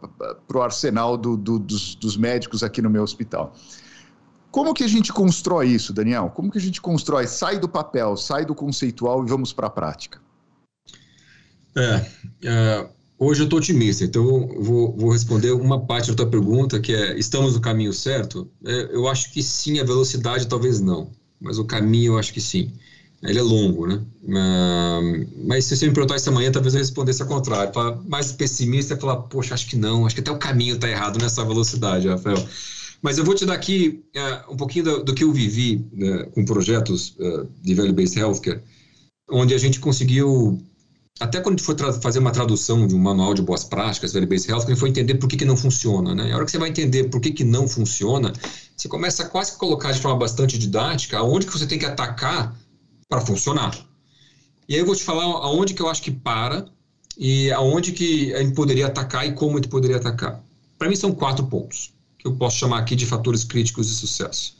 [0.52, 3.54] o arsenal do, do, dos, dos médicos aqui no meu hospital.
[4.50, 6.32] Como que a gente constrói isso, Daniel?
[6.34, 7.26] Como que a gente constrói?
[7.26, 10.20] Sai do papel, sai do conceitual e vamos para a prática.
[11.76, 12.06] É,
[12.44, 16.80] é, hoje eu estou otimista, então eu vou, vou, responder uma parte da tua pergunta,
[16.80, 18.50] que é, estamos no caminho certo?
[18.64, 22.40] É, eu acho que sim, a velocidade talvez não, mas o caminho eu acho que
[22.40, 22.72] sim.
[23.22, 24.00] Ele é longo, né?
[24.28, 27.72] É, mas se você me perguntar isso amanhã, talvez eu respondesse ao contrário.
[28.06, 31.44] Mais pessimista falar, poxa, acho que não, acho que até o caminho está errado nessa
[31.44, 32.38] velocidade, Rafael.
[33.00, 36.24] Mas eu vou te dar aqui uh, um pouquinho do, do, que eu vivi né,
[36.34, 38.60] com projetos uh, de Value-Based Healthcare,
[39.30, 40.60] onde a gente conseguiu,
[41.20, 44.50] até quando a gente foi fazer uma tradução de um manual de boas práticas, Value-Based
[44.50, 46.12] Healthcare, a gente foi entender por que, que não funciona.
[46.12, 46.32] Né?
[46.32, 48.32] A hora que você vai entender por que, que não funciona,
[48.76, 51.86] você começa a quase que colocar de forma bastante didática aonde que você tem que
[51.86, 52.56] atacar
[53.08, 53.78] para funcionar.
[54.68, 56.66] E aí eu vou te falar aonde que eu acho que para
[57.16, 60.42] e aonde que a gente poderia atacar e como a gente poderia atacar.
[60.76, 64.56] Para mim são quatro pontos que eu posso chamar aqui de fatores críticos de sucesso.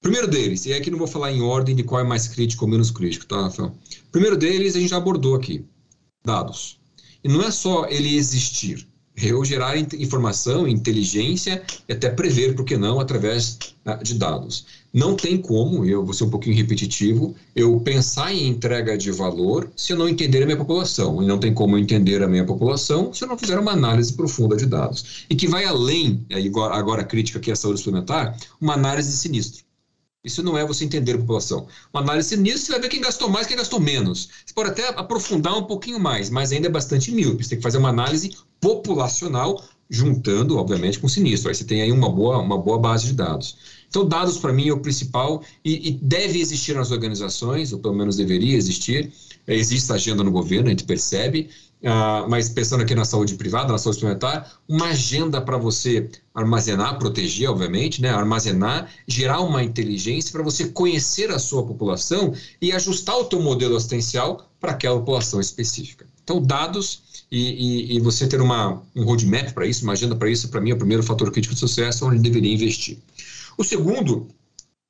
[0.00, 2.70] Primeiro deles, e aqui não vou falar em ordem de qual é mais crítico ou
[2.70, 3.74] menos crítico, tá, Rafael?
[4.12, 5.64] Primeiro deles, a gente já abordou aqui,
[6.24, 6.78] dados.
[7.22, 8.86] E não é só ele existir,
[9.16, 14.66] eu gerar informação, inteligência e até prever, por que não, através ah, de dados.
[14.94, 19.68] Não tem como, eu vou ser um pouquinho repetitivo, eu pensar em entrega de valor
[19.74, 21.20] se eu não entender a minha população.
[21.20, 24.12] E não tem como eu entender a minha população se eu não fizer uma análise
[24.12, 25.26] profunda de dados.
[25.28, 26.24] E que vai além,
[26.70, 29.64] agora a crítica aqui à saúde suplementar, uma análise de sinistro.
[30.22, 31.66] Isso não é você entender a população.
[31.92, 34.28] Uma análise nisso, você vai ver quem gastou mais, quem gastou menos.
[34.46, 37.42] Você pode até aprofundar um pouquinho mais, mas ainda é bastante míope.
[37.42, 38.30] Você tem que fazer uma análise
[38.60, 41.48] populacional, juntando, obviamente, com o sinistro.
[41.48, 43.73] Aí você tem aí uma boa, uma boa base de dados.
[43.94, 47.94] Então, dados, para mim, é o principal e, e, deve existir nas organizações, ou pelo
[47.94, 49.12] menos deveria existir.
[49.46, 51.48] Existe agenda no governo, a gente percebe,
[51.84, 56.98] Uh, mas pensando aqui na saúde privada, na saúde suplementar, uma agenda para você armazenar,
[56.98, 58.08] proteger, obviamente, né?
[58.08, 63.76] armazenar, gerar uma inteligência para você conhecer a sua população e ajustar o teu modelo
[63.76, 66.06] assistencial para aquela população específica.
[66.22, 70.30] Então, dados e, e, e você ter uma, um roadmap para isso, uma agenda para
[70.30, 72.96] isso, para mim é o primeiro fator crítico de sucesso onde deveria investir.
[73.56, 74.28] O segundo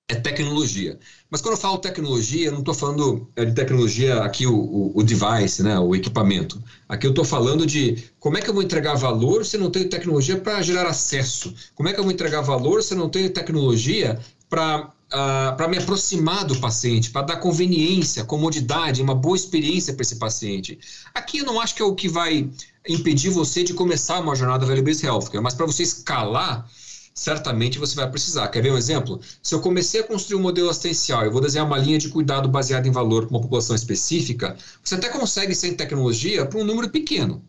[0.08, 0.98] é tecnologia.
[1.30, 4.92] Mas quando eu falo tecnologia, eu não estou falando é, de tecnologia aqui o, o,
[4.98, 6.62] o, device, né, o equipamento.
[6.88, 9.70] Aqui eu estou falando de como é que eu vou entregar valor se eu não
[9.70, 11.54] tenho tecnologia para gerar acesso.
[11.74, 15.54] Como é que eu vou entregar valor se eu não tenho tecnologia para uh, ah,
[15.56, 20.78] para me aproximar do paciente, para dar conveniência, comodidade, uma boa experiência para esse paciente.
[21.14, 22.50] Aqui eu não acho que é o que vai
[22.86, 26.68] impedir você de começar uma jornada value-based healthcare, mas para você escalar
[27.14, 28.48] certamente você vai precisar.
[28.48, 29.20] Quer ver um exemplo?
[29.40, 32.48] Se eu comecei a construir um modelo assistencial, eu vou desenhar uma linha de cuidado
[32.48, 36.90] baseada em valor para uma população específica, você até consegue, sem tecnologia, para um número
[36.90, 37.42] pequeno.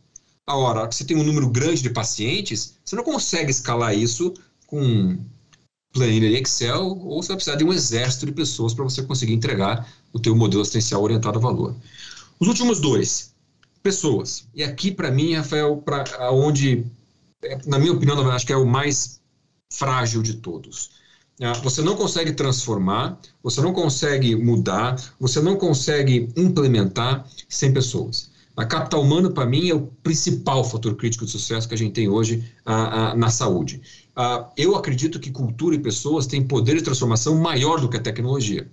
[0.45, 4.31] Agora, você tem um número grande de pacientes, você não consegue escalar isso
[4.67, 5.17] com
[5.91, 9.89] planilha Excel ou você vai precisar de um exército de pessoas para você conseguir entregar
[10.13, 11.75] o teu modelo assistencial orientado a valor.
[12.39, 13.33] Os últimos dois,
[13.81, 14.45] pessoas.
[14.53, 16.85] E aqui, para mim, Rafael, para onde,
[17.43, 19.21] é, na minha opinião, acho que é o mais
[19.77, 20.89] frágil de todos.
[21.41, 28.31] Ah, você não consegue transformar, você não consegue mudar, você não consegue implementar sem pessoas.
[28.55, 31.91] A capital humano, para mim, é o principal fator crítico de sucesso que a gente
[31.91, 33.81] tem hoje ah, ah, na saúde.
[34.55, 38.65] eu acredito que cultura e pessoas têm poder de transformação maior do que a tecnologia.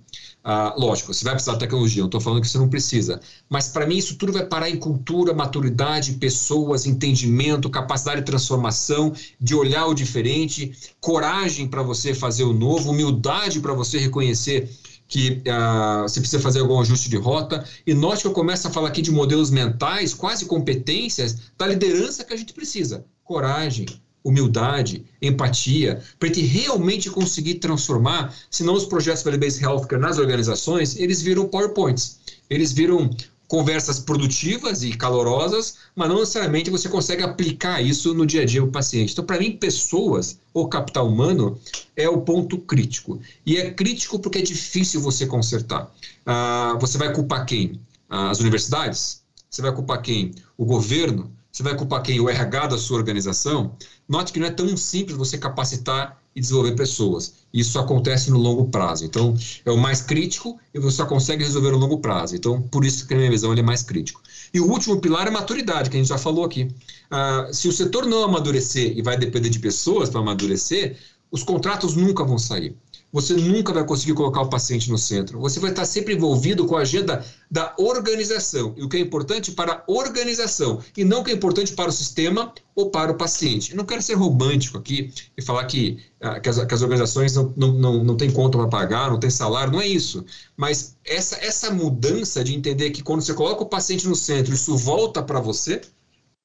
[0.45, 3.21] Ah, lógico, você vai precisar de tecnologia, não estou falando que você não precisa.
[3.49, 9.13] Mas para mim isso tudo vai parar em cultura, maturidade, pessoas, entendimento, capacidade de transformação,
[9.39, 14.69] de olhar o diferente, coragem para você fazer o novo, humildade para você reconhecer
[15.07, 17.63] que ah, você precisa fazer algum ajuste de rota.
[17.85, 22.23] E note que eu começo a falar aqui de modelos mentais, quase competências da liderança
[22.23, 23.05] que a gente precisa.
[23.23, 23.85] Coragem,
[24.23, 30.95] humildade, empatia, para a gente realmente conseguir transformar, senão os projetos Value-Based Healthcare nas organizações,
[30.97, 33.09] eles viram PowerPoints, eles viram
[33.47, 38.61] conversas produtivas e calorosas, mas não necessariamente você consegue aplicar isso no dia a dia
[38.61, 39.11] do paciente.
[39.13, 41.59] Então, para mim, pessoas ou capital humano
[41.95, 43.19] é o ponto crítico.
[43.45, 45.93] E é crítico porque é difícil você consertar.
[46.25, 47.79] Ah, você vai culpar quem?
[48.09, 49.21] As universidades?
[49.49, 50.31] Você vai culpar quem?
[50.57, 51.31] O governo?
[51.53, 52.19] Você vai culpar quem?
[52.19, 53.75] O RH da sua organização?
[54.09, 57.35] Note que não é tão simples você capacitar e desenvolver pessoas.
[57.53, 59.05] Isso acontece no longo prazo.
[59.05, 62.35] Então, é o mais crítico e você só consegue resolver no longo prazo.
[62.35, 64.19] Então, por isso que, na minha visão, ele é mais crítico.
[64.51, 66.73] E o último pilar é maturidade, que a gente já falou aqui.
[67.11, 70.97] Ah, se o setor não amadurecer e vai depender de pessoas para amadurecer,
[71.29, 72.75] os contratos nunca vão sair
[73.13, 75.39] você nunca vai conseguir colocar o paciente no centro.
[75.39, 78.73] Você vai estar sempre envolvido com a agenda da organização.
[78.75, 81.91] E o que é importante para a organização e não o que é importante para
[81.91, 83.69] o sistema ou para o paciente.
[83.69, 87.35] Eu não quero ser romântico aqui e falar que, ah, que, as, que as organizações
[87.35, 90.25] não, não, não, não têm conta para pagar, não têm salário, não é isso.
[90.57, 94.75] Mas essa, essa mudança de entender que quando você coloca o paciente no centro, isso
[94.75, 95.81] volta para você,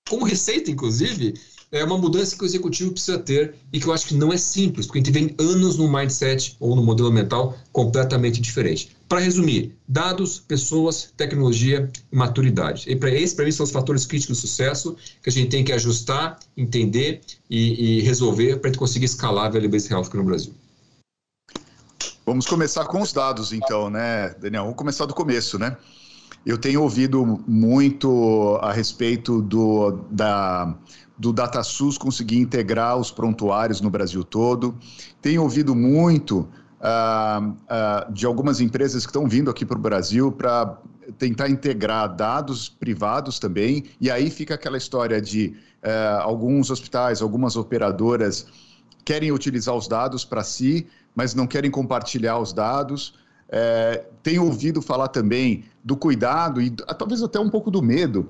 [0.07, 1.33] como receita, inclusive,
[1.71, 4.37] é uma mudança que o executivo precisa ter e que eu acho que não é
[4.37, 8.97] simples, porque a gente vem anos no mindset ou no modelo mental completamente diferente.
[9.09, 12.85] Para resumir, dados, pessoas, tecnologia e maturidade.
[12.89, 15.65] E para esse, para mim, são os fatores críticos do sucesso que a gente tem
[15.65, 20.25] que ajustar, entender e, e resolver para a gente conseguir escalar a Value-Based Health no
[20.25, 20.55] Brasil.
[22.25, 24.65] Vamos começar com os dados, então, né, Daniel?
[24.65, 25.77] Vamos começar do começo, né?
[26.45, 30.77] Eu tenho ouvido muito a respeito do, da,
[31.19, 34.75] do DataSUS conseguir integrar os prontuários no Brasil todo.
[35.21, 36.49] Tenho ouvido muito
[36.81, 40.79] uh, uh, de algumas empresas que estão vindo aqui para o Brasil para
[41.19, 47.57] tentar integrar dados privados também, e aí fica aquela história de uh, alguns hospitais, algumas
[47.57, 48.47] operadoras
[49.05, 53.15] querem utilizar os dados para si, mas não querem compartilhar os dados.
[53.49, 58.29] É, tenho ouvido falar também do cuidado e talvez até um pouco do medo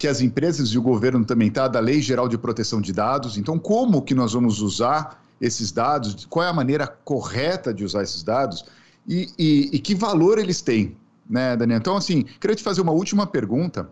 [0.00, 3.36] que as empresas e o governo também está da Lei Geral de Proteção de Dados.
[3.36, 6.24] Então, como que nós vamos usar esses dados?
[6.24, 8.64] Qual é a maneira correta de usar esses dados?
[9.06, 10.96] E, e, e que valor eles têm,
[11.28, 11.78] né, Daniel?
[11.78, 13.90] Então, assim, queria te fazer uma última pergunta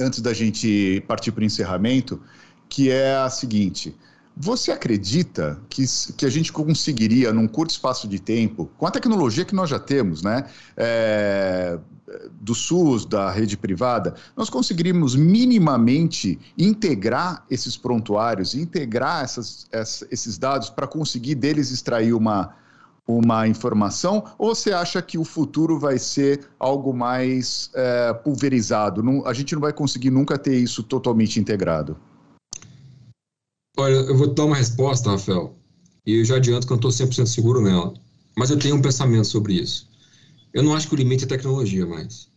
[0.00, 2.20] antes da gente partir para o encerramento,
[2.68, 3.96] que é a seguinte.
[4.36, 5.84] Você acredita que,
[6.16, 9.78] que a gente conseguiria, num curto espaço de tempo, com a tecnologia que nós já
[9.78, 10.44] temos, né,
[10.76, 11.78] é,
[12.40, 20.38] do SUS, da rede privada, nós conseguiríamos minimamente integrar esses prontuários, integrar essas, essa, esses
[20.38, 22.54] dados para conseguir deles extrair uma,
[23.06, 24.24] uma informação?
[24.38, 29.02] Ou você acha que o futuro vai ser algo mais é, pulverizado?
[29.02, 31.96] Não, a gente não vai conseguir nunca ter isso totalmente integrado?
[33.76, 35.54] Olha, eu vou dar uma resposta, Rafael,
[36.04, 37.94] e eu já adianto que eu não estou 100% seguro nela,
[38.36, 39.89] mas eu tenho um pensamento sobre isso.
[40.52, 42.28] Eu não acho que o limite é tecnologia mais.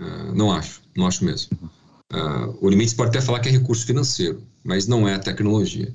[0.00, 1.56] Uh, não acho, não acho mesmo.
[2.12, 5.92] Uh, o limite pode até falar que é recurso financeiro, mas não é a tecnologia.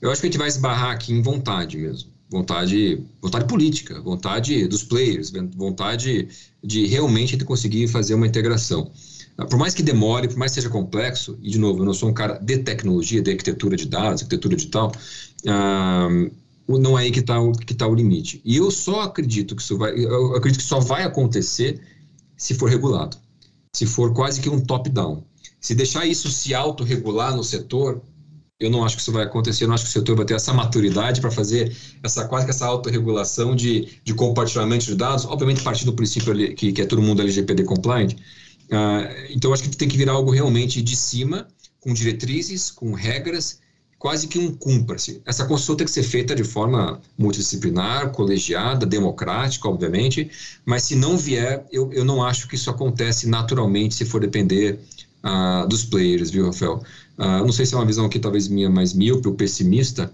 [0.00, 2.10] Eu acho que a gente vai esbarrar aqui em vontade mesmo.
[2.30, 6.28] Vontade, vontade política, vontade dos players, vontade
[6.62, 8.92] de realmente conseguir fazer uma integração.
[9.38, 11.94] Ah, por mais que demore, por mais que seja complexo, e de novo, eu não
[11.94, 14.92] sou um cara de tecnologia, de arquitetura de dados, arquitetura digital,
[15.46, 16.30] uh,
[16.68, 18.42] não é aí que está que tá o limite.
[18.44, 21.80] E eu só acredito que isso vai, eu acredito que só vai acontecer
[22.36, 23.16] se for regulado,
[23.72, 25.24] se for quase que um top-down.
[25.60, 28.02] Se deixar isso se autorregular no setor,
[28.60, 30.34] eu não acho que isso vai acontecer, eu não acho que o setor vai ter
[30.34, 35.62] essa maturidade para fazer essa quase que essa autorregulação de, de compartilhamento de dados, obviamente
[35.62, 38.14] partindo do princípio que, que é todo mundo LGPD compliant,
[38.68, 41.48] Uh, então, acho que tem que virar algo realmente de cima,
[41.80, 43.60] com diretrizes, com regras,
[43.98, 45.20] quase que um cumpra-se.
[45.26, 50.30] Essa construção tem que ser feita de forma multidisciplinar, colegiada, democrática, obviamente,
[50.64, 54.78] mas se não vier, eu, eu não acho que isso acontece naturalmente se for depender
[55.24, 56.82] uh, dos players, viu, Rafael?
[57.18, 60.12] Uh, não sei se é uma visão aqui talvez minha mais míope ou pessimista,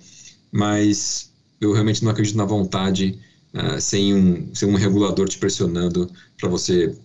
[0.50, 1.30] mas
[1.60, 3.18] eu realmente não acredito na vontade
[3.52, 6.96] uh, sem, um, sem um regulador te pressionando para você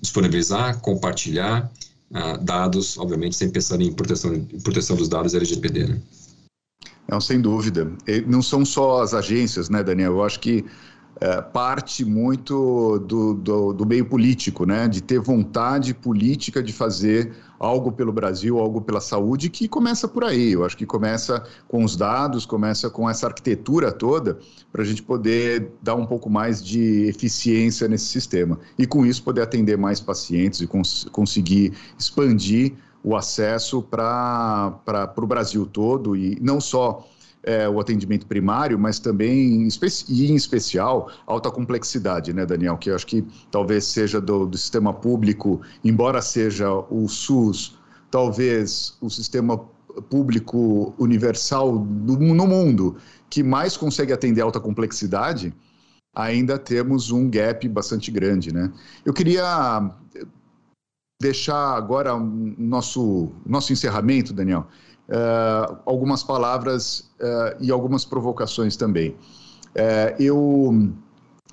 [0.00, 1.70] disponibilizar, compartilhar
[2.12, 5.86] uh, dados, obviamente, sem pensar em proteção, proteção dos dados LGPD.
[5.86, 6.00] Né?
[7.08, 7.92] Não, sem dúvida.
[8.06, 10.12] E não são só as agências, né, Daniel?
[10.12, 10.64] Eu acho que
[11.20, 14.88] é, parte muito do, do, do, meio político, né?
[14.88, 17.32] De ter vontade política de fazer
[17.62, 20.52] algo pelo Brasil, algo pela saúde, que começa por aí.
[20.52, 24.36] Eu acho que começa com os dados, começa com essa arquitetura toda,
[24.72, 28.58] para a gente poder dar um pouco mais de eficiência nesse sistema.
[28.76, 35.26] E com isso poder atender mais pacientes e cons conseguir expandir o acesso para o
[35.26, 37.06] Brasil todo e não só
[37.42, 39.68] é, o atendimento primário, mas também,
[40.08, 42.76] e em especial, alta complexidade, né, Daniel?
[42.76, 47.78] Que eu acho que talvez seja do, do sistema público, embora seja o SUS,
[48.10, 49.58] talvez o sistema
[50.08, 52.96] público universal do, no mundo
[53.28, 55.54] que mais consegue atender alta complexidade,
[56.14, 58.70] ainda temos um gap bastante grande, né?
[59.04, 59.90] Eu queria
[61.20, 62.20] deixar agora o
[62.58, 64.66] nosso, nosso encerramento, Daniel,
[65.12, 69.10] uh, algumas palavras uh, e algumas provocações também.
[69.10, 70.92] Uh, eu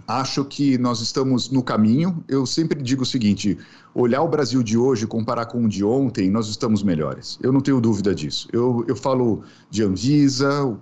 [0.08, 2.24] acho que nós estamos no caminho.
[2.28, 3.58] Eu sempre digo o seguinte:
[3.94, 7.38] olhar o Brasil de hoje, comparar com o de ontem, nós estamos melhores.
[7.42, 8.48] Eu não tenho dúvida disso.
[8.52, 10.78] Eu, eu falo de Anvisa,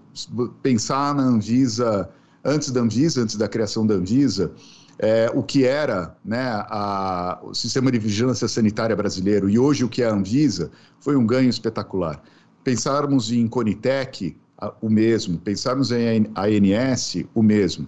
[0.62, 2.10] pensar na Anvisa
[2.44, 4.52] antes da Anvisa, antes da criação da Anvisa.
[5.00, 9.88] É, o que era né, a, o sistema de vigilância sanitária brasileiro e hoje o
[9.88, 12.20] que é a Anvisa foi um ganho espetacular
[12.68, 14.36] pensarmos em Conitec,
[14.82, 17.88] o mesmo, pensarmos em ANS, o mesmo.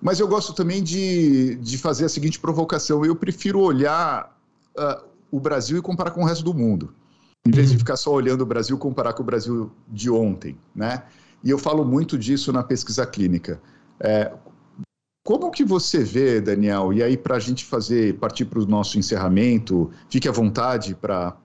[0.00, 4.36] Mas eu gosto também de, de fazer a seguinte provocação: eu prefiro olhar
[4.76, 6.92] uh, o Brasil e comparar com o resto do mundo,
[7.46, 7.78] em vez de uhum.
[7.78, 11.04] ficar só olhando o Brasil e comparar com o Brasil de ontem, né?
[11.44, 13.60] E eu falo muito disso na pesquisa clínica.
[14.00, 14.32] É,
[15.24, 16.92] como que você vê, Daniel?
[16.92, 21.36] E aí, para a gente fazer, partir para o nosso encerramento, fique à vontade para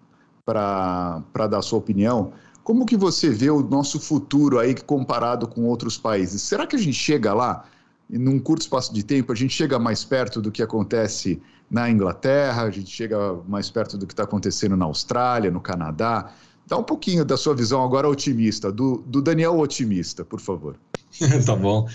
[0.54, 2.32] dar a sua opinião.
[2.64, 6.42] Como que você vê o nosso futuro aí comparado com outros países?
[6.42, 7.66] Será que a gente chega lá,
[8.10, 11.90] e num curto espaço de tempo, a gente chega mais perto do que acontece na
[11.90, 13.18] Inglaterra, a gente chega
[13.48, 16.34] mais perto do que está acontecendo na Austrália, no Canadá?
[16.66, 20.76] Dá um pouquinho da sua visão agora otimista, do, do Daniel otimista, por favor.
[21.46, 21.88] tá bom.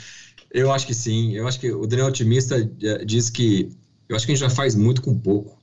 [0.50, 1.32] Eu acho que sim.
[1.32, 3.70] Eu acho que o Daniel otimista eh, diz que
[4.08, 5.58] eu acho que a gente já faz muito com pouco.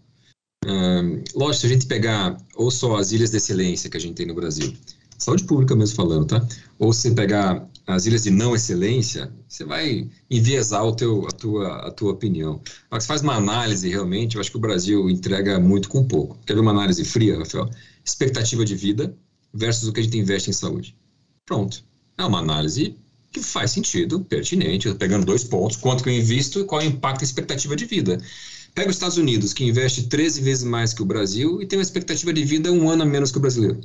[1.35, 4.25] Lógico, se a gente pegar ou só as ilhas de excelência que a gente tem
[4.25, 4.73] no Brasil,
[5.17, 6.47] saúde pública mesmo falando, tá?
[6.77, 11.87] Ou você pegar as ilhas de não excelência, você vai enviesar o teu, a, tua,
[11.87, 12.61] a tua opinião.
[12.89, 16.37] Mas faz uma análise realmente, eu acho que o Brasil entrega muito com pouco.
[16.45, 17.69] Quer ver uma análise fria, Rafael?
[18.03, 19.15] Expectativa de vida
[19.53, 20.95] versus o que a gente investe em saúde.
[21.45, 21.83] Pronto.
[22.17, 22.95] É uma análise
[23.31, 26.87] que faz sentido, pertinente, pegando dois pontos, quanto que eu invisto e qual é o
[26.87, 28.17] impacto e expectativa de vida.
[28.79, 31.83] Pega os Estados Unidos, que investe 13 vezes mais que o Brasil e tem uma
[31.83, 33.81] expectativa de vida um ano a menos que o brasileiro.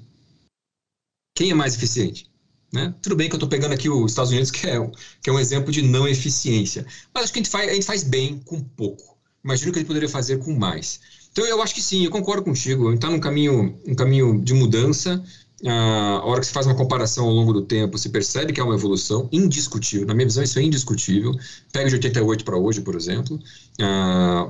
[1.34, 2.30] Quem é mais eficiente?
[2.72, 2.94] Né?
[3.02, 4.78] Tudo bem que eu estou pegando aqui os Estados Unidos, que é,
[5.20, 6.86] que é um exemplo de não eficiência.
[7.12, 9.18] Mas acho que a gente faz, a gente faz bem com pouco.
[9.42, 11.00] Imagino que a gente poderia fazer com mais.
[11.32, 12.86] Então eu acho que sim, eu concordo contigo.
[12.86, 15.20] A gente está num caminho, um caminho de mudança.
[15.66, 18.60] Ah, a hora que se faz uma comparação ao longo do tempo, se percebe que
[18.60, 20.06] é uma evolução indiscutível.
[20.06, 21.32] Na minha visão, isso é indiscutível.
[21.72, 23.40] Pega de 88 para hoje, por exemplo.
[23.80, 24.48] Ah,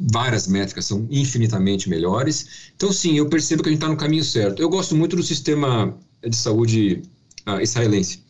[0.00, 2.70] várias métricas são infinitamente melhores.
[2.74, 4.60] Então, sim, eu percebo que a gente está no caminho certo.
[4.60, 5.94] Eu gosto muito do sistema
[6.26, 7.02] de saúde
[7.46, 8.22] uh, israelense.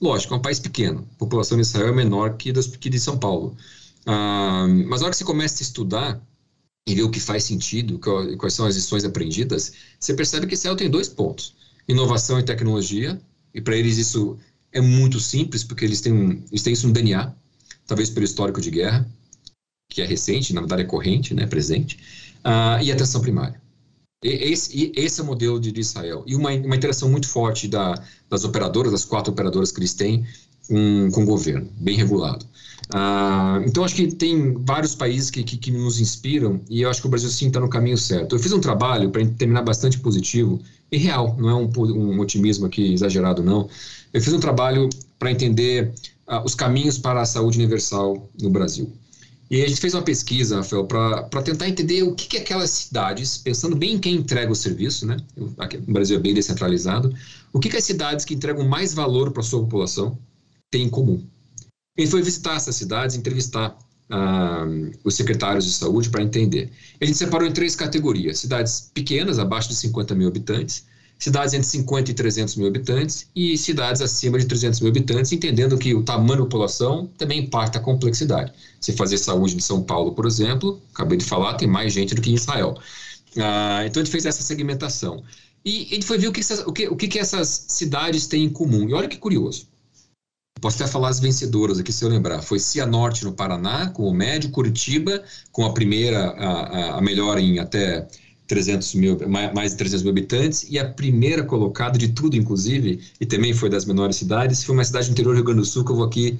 [0.00, 1.06] Lógico, é um país pequeno.
[1.14, 3.56] A população de Israel é menor que, das, de São Paulo.
[4.02, 6.22] Uh, mas na hora que você começa a estudar
[6.86, 7.98] e ver o que faz sentido,
[8.38, 11.56] quais são as lições aprendidas, você percebe que Israel tem dois pontos
[11.88, 13.20] inovação e tecnologia,
[13.54, 14.36] e para eles isso
[14.72, 17.32] é muito simples, porque eles têm, eles têm isso no DNA,
[17.86, 19.08] talvez pelo histórico de guerra,
[19.88, 21.98] que é recente, na verdade é corrente, né, presente,
[22.44, 23.60] uh, e atenção primária.
[24.22, 26.24] E, esse, esse, é o modelo de, Israel.
[26.26, 27.94] E uma, uma interação muito forte da,
[28.28, 30.26] das operadoras, das quatro operadoras que eles têm,
[30.68, 32.44] um, com o governo, bem regulado.
[32.94, 37.00] Uh, então, acho que tem vários países que, que, que, nos inspiram e eu acho
[37.00, 38.34] que o Brasil sim está no caminho certo.
[38.34, 40.60] Eu fiz um trabalho, para terminar, bastante positivo
[40.90, 43.68] e real, não é um, um otimismo aqui exagerado, não.
[44.12, 45.92] Eu fiz um trabalho para entender
[46.28, 48.92] uh, os caminhos para a saúde universal no Brasil.
[49.50, 53.38] E a gente fez uma pesquisa, Rafael, para tentar entender o que, que aquelas cidades,
[53.38, 55.16] pensando bem em quem entrega o serviço, né?
[55.58, 57.14] Aqui no Brasil é bem descentralizado,
[57.52, 60.18] o que, que as cidades que entregam mais valor para a sua população
[60.70, 61.24] têm em comum.
[61.96, 63.78] Ele foi visitar essas cidades, entrevistar
[64.10, 64.66] ah,
[65.04, 66.70] os secretários de saúde para entender.
[67.00, 70.84] A gente separou em três categorias: cidades pequenas, abaixo de 50 mil habitantes,
[71.18, 75.78] cidades entre 50 e 300 mil habitantes e cidades acima de 300 mil habitantes, entendendo
[75.78, 78.52] que o tamanho da população também impacta a complexidade.
[78.80, 82.20] Se fazer saúde em São Paulo, por exemplo, acabei de falar, tem mais gente do
[82.20, 82.78] que em Israel.
[83.38, 85.22] Ah, então a gente fez essa segmentação.
[85.64, 88.48] E a gente foi ver o que, o que, o que essas cidades têm em
[88.48, 88.88] comum.
[88.88, 89.66] E olha que curioso.
[90.60, 92.40] Posso até falar as vencedoras aqui, se eu lembrar.
[92.40, 97.58] Foi Cianorte no Paraná, com o médio, Curitiba, com a primeira, a, a melhor em
[97.58, 98.06] até
[98.46, 103.26] 300 mil, mais de 300 mil habitantes, e a primeira colocada de tudo, inclusive, e
[103.26, 105.84] também foi das menores cidades, foi uma cidade do interior do Rio Grande do Sul,
[105.84, 106.38] que eu vou aqui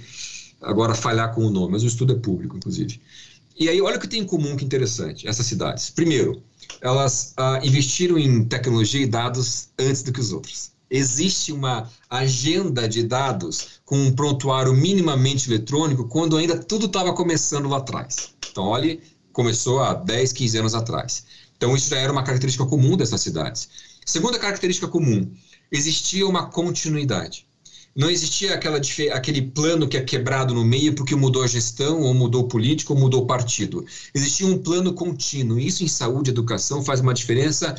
[0.62, 3.00] agora falhar com o nome, mas o estudo é público, inclusive.
[3.58, 5.90] E aí, olha o que tem em comum, que interessante, essas cidades.
[5.90, 6.42] Primeiro,
[6.80, 12.88] elas ah, investiram em tecnologia e dados antes do que os outros existe uma agenda
[12.88, 18.34] de dados com um prontuário minimamente eletrônico quando ainda tudo estava começando lá atrás.
[18.50, 19.00] Então, olhe,
[19.32, 21.24] começou há 10, 15 anos atrás.
[21.56, 23.68] Então, isso já era uma característica comum dessas cidades.
[24.04, 25.30] Segunda característica comum,
[25.70, 27.46] existia uma continuidade.
[27.94, 28.78] Não existia aquela,
[29.14, 32.92] aquele plano que é quebrado no meio porque mudou a gestão, ou mudou o político,
[32.92, 33.86] ou mudou o partido.
[34.14, 35.58] Existia um plano contínuo.
[35.58, 37.74] Isso em saúde e educação faz uma diferença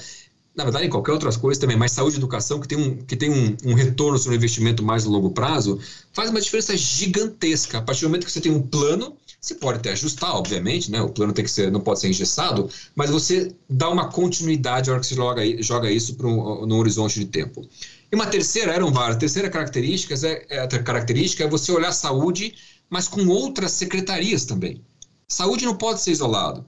[0.58, 3.16] na verdade, em qualquer outras coisas também, mas saúde e educação, que tem um, que
[3.16, 5.80] tem um, um retorno sobre um investimento mais a longo prazo,
[6.12, 7.78] faz uma diferença gigantesca.
[7.78, 11.02] A partir do momento que você tem um plano, você pode até ajustar, obviamente, né?
[11.02, 14.94] O plano tem que ser, não pode ser engessado, mas você dá uma continuidade na
[14.94, 17.68] hora que você joga, joga isso para um, no horizonte de tempo.
[18.12, 21.94] E uma terceira, eram várias, a terceira característica é, é, característica é você olhar a
[21.94, 22.56] saúde,
[22.90, 24.82] mas com outras secretarias também.
[25.28, 26.66] Saúde não pode ser isolado.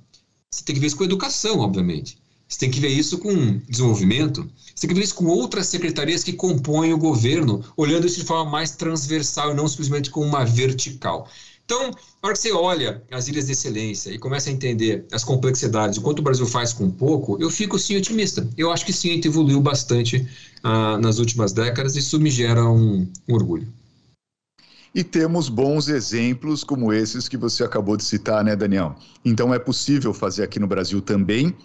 [0.51, 2.17] Você tem que ver isso com educação, obviamente.
[2.47, 6.23] Você tem que ver isso com desenvolvimento, você tem que ver isso com outras secretarias
[6.23, 10.43] que compõem o governo, olhando isso de forma mais transversal e não simplesmente como uma
[10.43, 11.29] vertical.
[11.69, 15.23] Então, na hora que você olha as ilhas de excelência e começa a entender as
[15.23, 18.49] complexidades, o quanto o Brasil faz com pouco, eu fico sim otimista.
[18.57, 20.27] Eu acho que sim, a gente evoluiu bastante
[20.63, 23.71] ah, nas últimas décadas e isso me gera um, um orgulho.
[24.95, 28.95] E temos bons exemplos como esses que você acabou de citar, né, Daniel?
[29.23, 31.55] Então é possível fazer aqui no Brasil também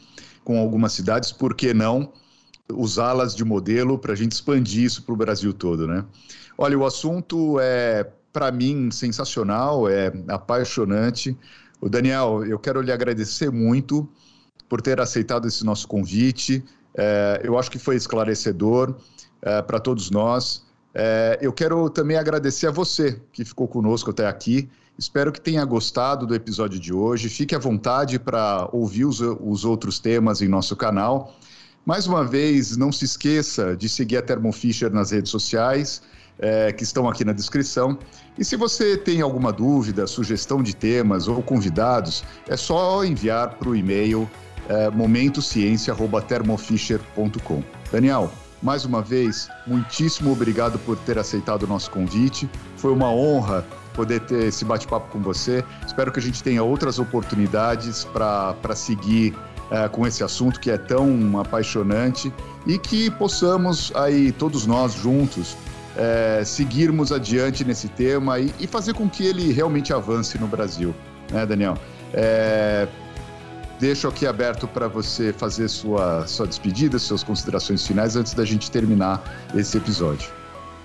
[0.45, 2.13] com algumas cidades, por que não
[2.71, 6.05] usá-las de modelo para a gente expandir isso para o Brasil todo, né?
[6.59, 11.39] Olha, o assunto é, para mim, sensacional, é apaixonante.
[11.81, 14.09] O Daniel, eu quero lhe agradecer muito
[14.69, 16.65] por ter aceitado esse nosso convite.
[16.97, 18.97] É, eu acho que foi esclarecedor
[19.41, 20.67] é, para todos nós.
[20.93, 24.69] É, eu quero também agradecer a você que ficou conosco até aqui.
[24.99, 27.29] Espero que tenha gostado do episódio de hoje.
[27.29, 31.37] Fique à vontade para ouvir os, os, outros temas em nosso canal.
[31.87, 36.03] Mais uma vez, não se esqueça de seguir a Thermo Fisher nas redes sociais,
[36.39, 37.99] é, que estão aqui na descrição.
[38.39, 43.69] E se você tem alguma dúvida, sugestão de temas ou convidados, é só enviar para
[43.69, 44.27] o e-mail
[44.69, 47.63] é, momentociencia.thermofisher.com.
[47.93, 48.33] Daniel,
[48.63, 52.49] mais uma vez, muitíssimo obrigado por ter aceitado o nosso convite.
[52.77, 55.63] Foi uma honra poder ter esse bate-papo com você.
[55.87, 59.37] Espero que a gente tenha outras oportunidades para seguir
[59.71, 62.33] é, com esse assunto que é tão apaixonante
[62.67, 65.57] e que possamos aí todos nós juntos
[65.97, 70.95] é, seguirmos adiante nesse tema e, e, fazer com que ele realmente avance no Brasil,
[71.31, 71.77] né, Daniel?
[72.13, 72.89] É,
[73.79, 78.71] deixo aqui aberto para você fazer sua, sua despedida, suas considerações finais antes da gente
[78.71, 79.23] terminar
[79.55, 80.31] esse episódio.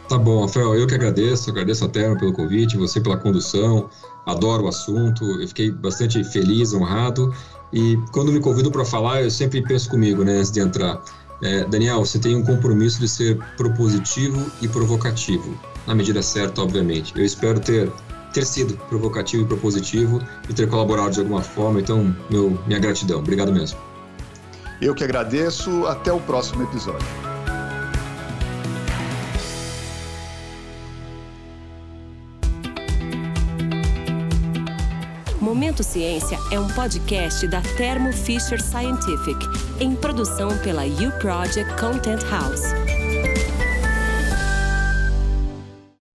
[0.09, 3.87] Tá bom, Rafael, eu que agradeço, agradeço a Terra pelo convite, você pela condução,
[4.25, 7.31] adoro o assunto, eu fiquei bastante feliz, honrado,
[7.71, 10.99] e quando me convido para falar, eu sempre penso comigo, né, antes de entrar,
[11.41, 17.13] é, Daniel, você tem um compromisso de ser propositivo e provocativo, na medida certa, obviamente.
[17.15, 17.91] Eu espero ter
[18.33, 21.79] ter sido provocativo e propositivo e ter colaborado de alguma forma.
[21.79, 23.19] Então, meu, minha gratidão.
[23.19, 23.79] Obrigado mesmo.
[24.81, 25.85] Eu que agradeço.
[25.87, 27.28] Até o próximo episódio.
[35.69, 39.37] Momento Ciência é um podcast da Thermo Fisher Scientific,
[39.79, 42.98] em produção pela U Project Content House.